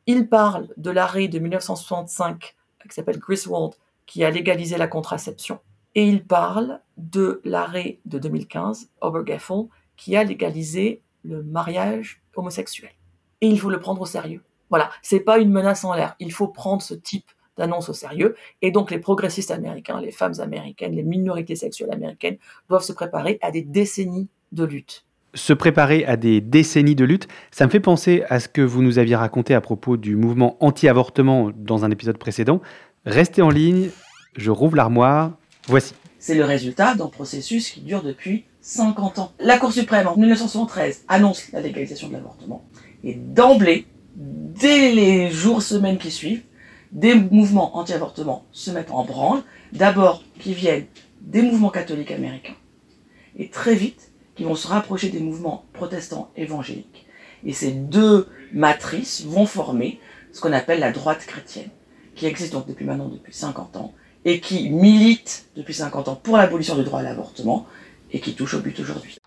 il 0.06 0.30
parle 0.30 0.70
de 0.78 0.92
l'arrêt 0.92 1.28
de 1.28 1.40
1965 1.40 2.56
qui 2.88 2.96
s'appelle 2.96 3.20
Griswold, 3.20 3.74
qui 4.06 4.24
a 4.24 4.32
légalisé 4.32 4.78
la 4.78 4.88
contraception, 4.88 5.60
et 6.00 6.08
il 6.08 6.24
parle 6.24 6.80
de 6.96 7.42
l'arrêt 7.44 8.00
de 8.06 8.20
2015, 8.20 8.90
Obergefell, 9.02 9.66
qui 9.98 10.16
a 10.16 10.24
légalisé 10.24 11.02
le 11.26 11.44
mariage 11.44 12.22
homosexuel. 12.38 12.92
Et 13.42 13.48
il 13.48 13.60
faut 13.60 13.70
le 13.70 13.82
prendre 13.82 14.00
au 14.00 14.06
sérieux. 14.06 14.42
Voilà, 14.70 14.92
c'est 15.02 15.20
pas 15.20 15.40
une 15.40 15.52
menace 15.52 15.84
en 15.84 15.94
l'air. 15.94 16.16
Il 16.22 16.32
faut 16.32 16.48
prendre 16.48 16.82
ce 16.82 16.94
type 16.94 17.26
d'annonce 17.58 17.90
au 17.90 17.94
sérieux. 17.94 18.36
Et 18.62 18.72
donc 18.72 18.92
les 18.92 19.00
progressistes 19.00 19.52
américains, 19.52 20.00
les 20.00 20.14
femmes 20.14 20.36
américaines, 20.40 20.94
les 20.94 21.04
minorités 21.04 21.58
sexuelles 21.58 21.92
américaines 21.92 22.38
doivent 22.70 22.82
se 22.82 22.94
préparer 22.94 23.38
à 23.42 23.52
des 23.52 23.64
décennies 23.64 24.30
de 24.54 24.64
lutte. 24.64 25.06
Se 25.34 25.52
préparer 25.52 26.06
à 26.06 26.16
des 26.16 26.40
décennies 26.40 26.96
de 26.96 27.04
lutte, 27.04 27.28
ça 27.52 27.66
me 27.66 27.72
fait 27.72 27.82
penser 27.82 28.24
à 28.30 28.40
ce 28.40 28.48
que 28.48 28.62
vous 28.62 28.82
nous 28.82 29.00
aviez 29.00 29.18
raconté 29.18 29.54
à 29.54 29.60
propos 29.60 29.98
du 29.98 30.16
mouvement 30.16 30.56
anti-avortement 30.62 31.52
dans 31.54 31.84
un 31.84 31.92
épisode 31.92 32.18
précédent. 32.18 32.62
Restez 33.06 33.42
en 33.42 33.50
ligne, 33.50 33.90
je 34.38 34.50
rouvre 34.50 34.78
l'armoire, 34.78 35.34
voici. 35.70 35.94
C'est 36.18 36.36
le 36.36 36.44
résultat 36.44 36.96
d'un 36.96 37.08
processus 37.08 37.70
qui 37.70 37.82
dure 37.82 38.04
depuis 38.04 38.46
50 38.62 39.20
ans. 39.20 39.32
La 39.40 39.58
Cour 39.58 39.72
suprême, 39.72 40.08
en 40.08 40.18
1973, 40.18 41.06
annonce 41.08 41.52
la 41.52 41.62
légalisation 41.62 42.10
de 42.10 42.14
l'avortement. 42.14 42.66
Et 43.04 43.14
d'emblée, 43.14 43.86
dès 44.16 44.92
les 44.92 45.32
jours, 45.32 45.62
semaines 45.62 45.98
qui 45.98 46.12
suivent, 46.12 46.44
des 46.92 47.16
mouvements 47.16 47.78
anti-avortement 47.78 48.46
se 48.52 48.72
mettent 48.72 48.92
en 48.92 49.06
branle. 49.06 49.44
D'abord, 49.72 50.24
qui 50.40 50.54
viennent 50.54 50.88
des 51.22 51.42
mouvements 51.42 51.70
catholiques 51.70 52.12
américains. 52.12 52.56
Et 53.38 53.50
très 53.50 53.76
vite, 53.76 54.12
qui 54.36 54.44
vont 54.44 54.56
se 54.56 54.68
rapprocher 54.68 55.10
des 55.10 55.20
mouvements 55.20 55.66
protestants 55.74 56.32
évangéliques. 56.36 57.06
Et 57.46 57.54
ces 57.54 57.72
deux 57.72 58.28
matrices 58.52 59.24
vont 59.26 59.46
former 59.46 60.00
ce 60.34 60.42
qu'on 60.42 60.54
appelle 60.54 60.80
la 60.80 60.92
droite 60.92 61.26
chrétienne, 61.26 61.70
qui 62.16 62.26
existe 62.26 62.54
donc 62.54 62.68
depuis 62.68 62.86
maintenant 62.86 63.08
depuis 63.08 63.34
50 63.34 63.78
ans, 63.78 63.94
et 64.26 64.40
qui 64.40 64.70
milite 64.70 65.48
depuis 65.56 65.74
50 65.74 66.08
ans 66.08 66.20
pour 66.22 66.38
l'abolition 66.38 66.76
du 66.76 66.84
droit 66.84 67.00
à 67.00 67.04
l'avortement, 67.04 67.66
et 68.12 68.20
qui 68.20 68.34
touche 68.34 68.56
au 68.56 68.60
but 68.60 68.80
aujourd'hui. 68.80 69.18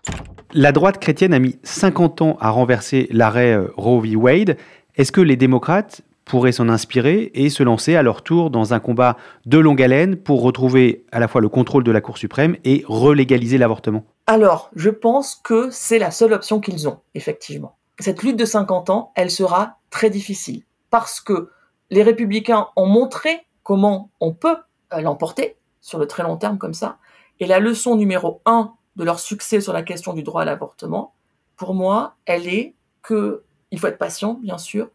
La 0.53 0.71
droite 0.71 0.99
chrétienne 0.99 1.33
a 1.33 1.39
mis 1.39 1.57
50 1.63 2.21
ans 2.21 2.37
à 2.39 2.49
renverser 2.49 3.07
l'arrêt 3.11 3.53
euh, 3.53 3.71
Roe 3.77 4.01
v. 4.01 4.15
Wade. 4.15 4.57
Est-ce 4.95 5.11
que 5.11 5.21
les 5.21 5.35
démocrates 5.35 6.01
pourraient 6.25 6.51
s'en 6.51 6.69
inspirer 6.69 7.31
et 7.33 7.49
se 7.49 7.63
lancer 7.63 7.95
à 7.95 8.03
leur 8.03 8.21
tour 8.21 8.49
dans 8.49 8.73
un 8.73 8.79
combat 8.79 9.17
de 9.45 9.57
longue 9.57 9.81
haleine 9.81 10.15
pour 10.15 10.41
retrouver 10.41 11.05
à 11.11 11.19
la 11.19 11.27
fois 11.27 11.41
le 11.41 11.49
contrôle 11.49 11.83
de 11.83 11.91
la 11.91 12.01
Cour 12.01 12.17
suprême 12.17 12.55
et 12.63 12.83
relégaliser 12.87 13.57
l'avortement? 13.57 14.05
Alors, 14.27 14.69
je 14.75 14.89
pense 14.89 15.35
que 15.35 15.69
c'est 15.71 15.99
la 15.99 16.11
seule 16.11 16.33
option 16.33 16.59
qu'ils 16.59 16.87
ont, 16.87 16.99
effectivement. 17.13 17.77
Cette 17.99 18.23
lutte 18.23 18.37
de 18.37 18.45
50 18.45 18.89
ans, 18.89 19.11
elle 19.15 19.31
sera 19.31 19.77
très 19.89 20.09
difficile 20.09 20.63
parce 20.89 21.19
que 21.19 21.49
les 21.89 22.03
républicains 22.03 22.67
ont 22.75 22.85
montré 22.85 23.45
comment 23.63 24.09
on 24.19 24.33
peut 24.33 24.57
l'emporter 25.01 25.57
sur 25.81 25.99
le 25.99 26.07
très 26.07 26.23
long 26.23 26.37
terme 26.37 26.57
comme 26.57 26.73
ça. 26.73 26.97
Et 27.39 27.45
la 27.45 27.59
leçon 27.59 27.95
numéro 27.95 28.41
un 28.45 28.73
de 28.95 29.03
leur 29.03 29.19
succès 29.19 29.59
sur 29.59 29.73
la 29.73 29.83
question 29.83 30.13
du 30.13 30.23
droit 30.23 30.43
à 30.43 30.45
l'avortement, 30.45 31.13
pour 31.55 31.73
moi, 31.73 32.15
elle 32.25 32.47
est 32.47 32.75
que 33.01 33.43
il 33.71 33.79
faut 33.79 33.87
être 33.87 33.97
patient, 33.97 34.35
bien 34.35 34.59
sûr, 34.59 34.89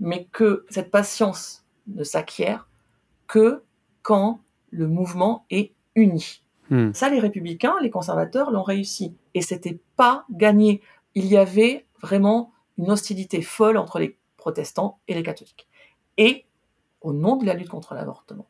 mais 0.00 0.24
que 0.32 0.66
cette 0.68 0.90
patience 0.90 1.64
ne 1.86 2.02
s'acquiert 2.02 2.68
que 3.28 3.62
quand 4.02 4.40
le 4.70 4.88
mouvement 4.88 5.46
est 5.50 5.72
uni. 5.94 6.42
Hmm. 6.70 6.92
Ça, 6.92 7.10
les 7.10 7.20
républicains, 7.20 7.76
les 7.80 7.90
conservateurs 7.90 8.50
l'ont 8.50 8.62
réussi. 8.62 9.16
Et 9.34 9.42
c'était 9.42 9.78
pas 9.96 10.24
gagné. 10.30 10.82
Il 11.14 11.26
y 11.26 11.36
avait 11.36 11.86
vraiment 12.00 12.52
une 12.76 12.90
hostilité 12.90 13.40
folle 13.40 13.76
entre 13.76 13.98
les 13.98 14.18
protestants 14.36 14.98
et 15.06 15.14
les 15.14 15.22
catholiques. 15.22 15.68
Et 16.16 16.44
au 17.00 17.12
nom 17.12 17.36
de 17.36 17.46
la 17.46 17.54
lutte 17.54 17.68
contre 17.68 17.94
l'avortement, 17.94 18.46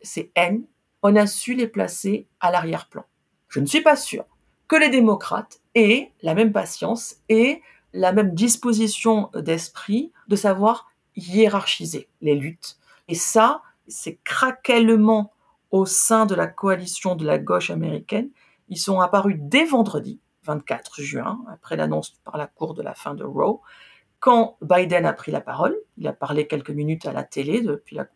ces 0.00 0.30
haines, 0.34 0.64
on 1.02 1.16
a 1.16 1.26
su 1.26 1.54
les 1.54 1.68
placer 1.68 2.26
à 2.40 2.50
l'arrière-plan. 2.50 3.04
Je 3.48 3.60
ne 3.60 3.66
suis 3.66 3.80
pas 3.80 3.96
sûr 3.96 4.24
que 4.66 4.76
les 4.76 4.90
démocrates 4.90 5.60
aient 5.74 6.12
la 6.22 6.34
même 6.34 6.52
patience 6.52 7.16
et 7.28 7.62
la 7.92 8.12
même 8.12 8.34
disposition 8.34 9.30
d'esprit 9.34 10.12
de 10.28 10.36
savoir 10.36 10.90
hiérarchiser 11.16 12.08
les 12.20 12.34
luttes. 12.34 12.78
Et 13.08 13.14
ça, 13.14 13.62
ces 13.86 14.18
craquellement 14.24 15.32
au 15.70 15.86
sein 15.86 16.26
de 16.26 16.34
la 16.34 16.46
coalition 16.46 17.16
de 17.16 17.26
la 17.26 17.38
gauche 17.38 17.70
américaine, 17.70 18.30
ils 18.68 18.78
sont 18.78 19.00
apparus 19.00 19.36
dès 19.38 19.64
vendredi 19.64 20.20
24 20.44 21.02
juin, 21.02 21.40
après 21.50 21.76
l'annonce 21.76 22.10
par 22.24 22.36
la 22.36 22.46
Cour 22.46 22.74
de 22.74 22.82
la 22.82 22.94
fin 22.94 23.14
de 23.14 23.24
Roe, 23.24 23.60
quand 24.20 24.56
Biden 24.62 25.06
a 25.06 25.12
pris 25.12 25.30
la 25.30 25.40
parole. 25.40 25.76
Il 25.96 26.08
a 26.08 26.12
parlé 26.12 26.46
quelques 26.46 26.70
minutes 26.70 27.06
à 27.06 27.12
la 27.12 27.22
télé 27.22 27.60
depuis 27.60 27.96
la, 27.96 28.06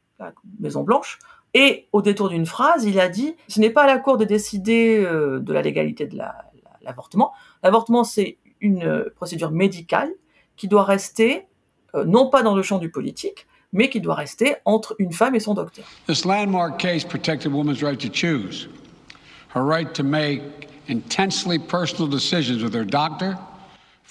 Maison 0.60 0.84
Blanche. 0.84 1.18
Et 1.54 1.88
au 1.92 2.00
détour 2.00 2.30
d'une 2.30 2.46
phrase, 2.46 2.84
il 2.84 2.98
a 2.98 3.08
dit 3.08 3.36
ce 3.48 3.60
n'est 3.60 3.70
pas 3.70 3.82
à 3.82 3.86
la 3.86 3.98
Cour 3.98 4.16
de 4.16 4.24
décider 4.24 4.98
euh, 4.98 5.38
de 5.40 5.52
la 5.52 5.62
légalité 5.62 6.06
de 6.06 6.16
l'avortement. 6.82 7.32
L'avortement, 7.62 8.04
c'est 8.04 8.38
une 8.60 8.84
euh, 8.84 9.12
procédure 9.16 9.50
médicale 9.50 10.10
qui 10.56 10.68
doit 10.68 10.84
rester 10.84 11.46
euh, 11.94 12.04
non 12.04 12.30
pas 12.30 12.42
dans 12.42 12.54
le 12.54 12.62
champ 12.62 12.78
du 12.78 12.90
politique, 12.90 13.46
mais 13.72 13.90
qui 13.90 14.00
doit 14.00 14.14
rester 14.14 14.56
entre 14.64 14.94
une 14.98 15.12
femme 15.12 15.34
et 15.34 15.40
son 15.40 15.54
docteur. 15.54 15.84
This 16.06 16.24
landmark 16.24 16.78
case 16.78 17.04
protected 17.04 17.52
women's 17.52 17.82
right 17.82 17.98
to 17.98 18.08
choose, 18.08 18.68
her 19.54 19.62
right 19.62 19.92
to 19.92 20.02
make 20.02 20.42
intensely 20.88 21.58
personal 21.58 22.08
decisions 22.08 22.62
with 22.62 22.74
her 22.74 22.84
doctor. 22.84 23.34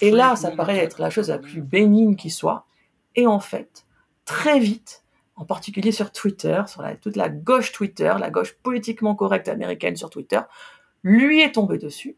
Et 0.00 0.10
là, 0.10 0.36
ça 0.36 0.50
paraît 0.50 0.78
être 0.78 1.00
la 1.00 1.10
chose 1.10 1.28
la 1.28 1.38
plus 1.38 1.60
bénigne 1.60 2.16
qui 2.16 2.30
soit. 2.30 2.66
Et 3.14 3.26
en 3.26 3.38
fait, 3.38 3.84
très 4.24 4.58
vite, 4.58 5.01
en 5.36 5.44
particulier 5.44 5.92
sur 5.92 6.12
Twitter, 6.12 6.62
sur 6.66 6.82
toute 7.00 7.16
la 7.16 7.28
gauche 7.28 7.72
Twitter, 7.72 8.14
la 8.18 8.30
gauche 8.30 8.54
politiquement 8.62 9.14
correcte 9.14 9.48
américaine 9.48 9.96
sur 9.96 10.10
Twitter, 10.10 10.40
lui 11.02 11.40
est 11.40 11.52
tombé 11.52 11.78
dessus 11.78 12.16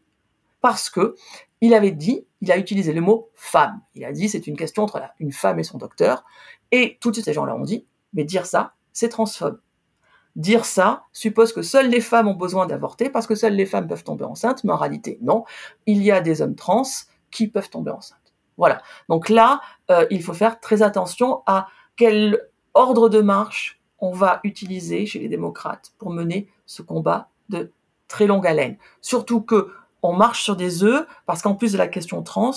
parce 0.61 0.89
que 0.89 1.15
il 1.61 1.73
avait 1.73 1.91
dit, 1.91 2.25
il 2.41 2.51
a 2.51 2.57
utilisé 2.57 2.93
le 2.93 3.01
mot 3.01 3.29
femme. 3.33 3.81
Il 3.93 4.03
a 4.03 4.11
dit 4.11 4.29
c'est 4.29 4.47
une 4.47 4.57
question 4.57 4.83
entre 4.83 5.01
une 5.19 5.31
femme 5.31 5.59
et 5.59 5.63
son 5.63 5.77
docteur. 5.77 6.25
Et 6.71 6.97
tous 7.01 7.13
ces 7.13 7.33
gens-là 7.33 7.55
ont 7.55 7.63
dit, 7.63 7.85
mais 8.13 8.23
dire 8.23 8.45
ça, 8.45 8.73
c'est 8.91 9.09
transphobe. 9.09 9.59
Dire 10.35 10.65
ça 10.65 11.03
suppose 11.13 11.53
que 11.53 11.61
seules 11.61 11.89
les 11.89 12.01
femmes 12.01 12.27
ont 12.27 12.35
besoin 12.35 12.65
d'avorter 12.65 13.09
parce 13.09 13.25
que 13.25 13.35
seules 13.35 13.55
les 13.55 13.65
femmes 13.65 13.87
peuvent 13.87 14.03
tomber 14.03 14.25
enceintes, 14.25 14.63
mais 14.63 14.73
en 14.73 14.77
réalité, 14.77 15.17
non. 15.21 15.45
Il 15.85 16.03
y 16.03 16.11
a 16.11 16.19
des 16.19 16.41
hommes 16.41 16.55
trans 16.55 16.83
qui 17.31 17.47
peuvent 17.47 17.69
tomber 17.69 17.91
enceintes. 17.91 18.33
Voilà. 18.57 18.81
Donc 19.07 19.29
là, 19.29 19.61
euh, 19.91 20.05
il 20.09 20.23
faut 20.23 20.33
faire 20.33 20.59
très 20.59 20.81
attention 20.81 21.41
à 21.45 21.67
quel 21.95 22.39
ordre 22.75 23.09
de 23.09 23.21
marche 23.21 23.79
on 23.99 24.11
va 24.11 24.39
utiliser 24.43 25.05
chez 25.05 25.19
les 25.19 25.29
démocrates 25.29 25.93
pour 25.97 26.11
mener 26.11 26.47
ce 26.65 26.81
combat 26.81 27.29
de 27.49 27.71
très 28.07 28.27
longue 28.27 28.45
haleine. 28.45 28.77
Surtout 29.01 29.41
que 29.41 29.71
on 30.03 30.13
marche 30.13 30.43
sur 30.43 30.55
des 30.55 30.83
œufs 30.83 31.07
parce 31.25 31.41
qu'en 31.41 31.55
plus 31.55 31.71
de 31.71 31.77
la 31.77 31.87
question 31.87 32.21
trans, 32.21 32.51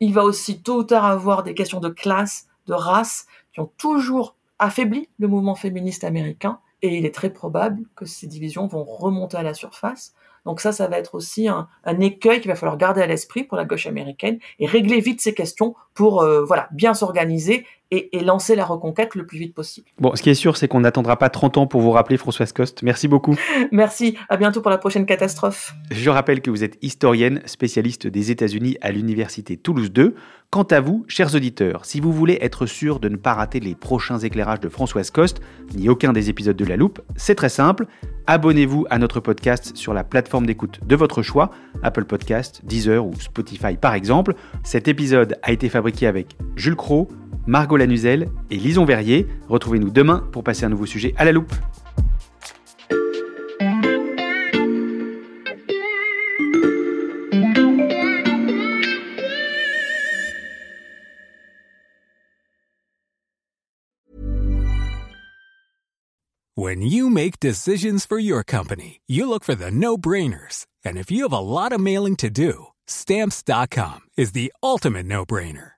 il 0.00 0.14
va 0.14 0.22
aussi 0.22 0.62
tôt 0.62 0.78
ou 0.78 0.84
tard 0.84 1.04
avoir 1.04 1.42
des 1.42 1.54
questions 1.54 1.80
de 1.80 1.88
classe, 1.88 2.46
de 2.66 2.74
race 2.74 3.26
qui 3.52 3.60
ont 3.60 3.72
toujours 3.76 4.36
affaibli 4.60 5.08
le 5.18 5.26
mouvement 5.26 5.56
féministe 5.56 6.04
américain 6.04 6.60
et 6.82 6.96
il 6.96 7.04
est 7.04 7.14
très 7.14 7.30
probable 7.30 7.82
que 7.96 8.06
ces 8.06 8.28
divisions 8.28 8.68
vont 8.68 8.84
remonter 8.84 9.36
à 9.36 9.42
la 9.42 9.54
surface. 9.54 10.14
Donc 10.44 10.60
ça, 10.60 10.70
ça 10.70 10.86
va 10.86 10.98
être 10.98 11.16
aussi 11.16 11.48
un, 11.48 11.68
écueil 12.00 12.40
qu'il 12.40 12.50
va 12.50 12.54
falloir 12.54 12.78
garder 12.78 13.02
à 13.02 13.06
l'esprit 13.06 13.42
pour 13.42 13.56
la 13.56 13.64
gauche 13.64 13.86
américaine 13.86 14.38
et 14.60 14.66
régler 14.66 15.00
vite 15.00 15.20
ces 15.20 15.34
questions 15.34 15.74
pour 15.94 16.22
euh, 16.22 16.44
voilà 16.44 16.68
bien 16.70 16.94
s'organiser 16.94 17.66
et, 17.90 18.10
lancer 18.20 18.56
la 18.56 18.64
reconquête 18.64 19.14
le 19.14 19.24
plus 19.26 19.38
vite 19.38 19.54
possible. 19.54 19.86
Bon, 19.98 20.14
ce 20.14 20.22
qui 20.22 20.30
est 20.30 20.34
sûr, 20.34 20.56
c'est 20.56 20.68
qu'on 20.68 20.80
n'attendra 20.80 21.16
pas 21.16 21.30
30 21.30 21.58
ans 21.58 21.66
pour 21.66 21.80
vous 21.80 21.90
rappeler 21.90 22.16
Françoise 22.16 22.52
Coste. 22.52 22.82
Merci 22.82 23.08
beaucoup. 23.08 23.36
Merci, 23.72 24.16
à 24.28 24.36
bientôt 24.36 24.60
pour 24.60 24.70
la 24.70 24.78
prochaine 24.78 25.06
catastrophe. 25.06 25.74
Je 25.90 26.10
rappelle 26.10 26.42
que 26.42 26.50
vous 26.50 26.64
êtes 26.64 26.76
historienne, 26.82 27.40
spécialiste 27.46 28.06
des 28.06 28.30
États-Unis 28.30 28.76
à 28.80 28.92
l'Université 28.92 29.56
Toulouse 29.56 29.90
2. 29.90 30.14
Quant 30.50 30.64
à 30.64 30.80
vous, 30.80 31.04
chers 31.08 31.34
auditeurs, 31.34 31.84
si 31.84 32.00
vous 32.00 32.10
voulez 32.12 32.38
être 32.40 32.64
sûr 32.64 33.00
de 33.00 33.10
ne 33.10 33.16
pas 33.16 33.34
rater 33.34 33.60
les 33.60 33.74
prochains 33.74 34.18
éclairages 34.18 34.60
de 34.60 34.70
Françoise 34.70 35.10
Coste, 35.10 35.40
ni 35.74 35.90
aucun 35.90 36.14
des 36.14 36.30
épisodes 36.30 36.56
de 36.56 36.64
La 36.64 36.76
Loupe, 36.76 37.00
c'est 37.16 37.34
très 37.34 37.50
simple. 37.50 37.86
Abonnez-vous 38.26 38.86
à 38.88 38.98
notre 38.98 39.20
podcast 39.20 39.76
sur 39.76 39.92
la 39.92 40.04
plateforme 40.04 40.46
d'écoute 40.46 40.80
de 40.86 40.96
votre 40.96 41.22
choix, 41.22 41.50
Apple 41.82 42.06
Podcast, 42.06 42.62
Deezer 42.64 43.04
ou 43.04 43.12
Spotify 43.20 43.76
par 43.76 43.92
exemple. 43.92 44.34
Cet 44.64 44.88
épisode 44.88 45.36
a 45.42 45.52
été 45.52 45.68
fabriqué 45.68 46.06
avec 46.06 46.36
Jules 46.56 46.76
Cro, 46.76 47.08
Margot 47.48 47.78
Lanuzel 47.78 48.28
et 48.50 48.56
Lison 48.56 48.84
Verrier. 48.84 49.26
Retrouvez-nous 49.48 49.88
demain 49.88 50.22
pour 50.32 50.44
passer 50.44 50.66
un 50.66 50.68
nouveau 50.68 50.84
sujet 50.84 51.14
à 51.16 51.24
la 51.24 51.32
loupe. 51.32 51.52
When 66.54 66.82
you 66.82 67.08
make 67.08 67.40
decisions 67.40 68.04
for 68.04 68.18
your 68.18 68.44
company, 68.44 69.00
you 69.06 69.26
look 69.26 69.42
for 69.42 69.54
the 69.54 69.70
no-brainers. 69.70 70.66
And 70.84 70.98
if 70.98 71.10
you 71.10 71.22
have 71.22 71.32
a 71.32 71.38
lot 71.38 71.72
of 71.72 71.80
mailing 71.80 72.16
to 72.16 72.28
do, 72.28 72.66
stamps.com 72.86 74.00
is 74.18 74.32
the 74.32 74.52
ultimate 74.62 75.06
no-brainer. 75.06 75.77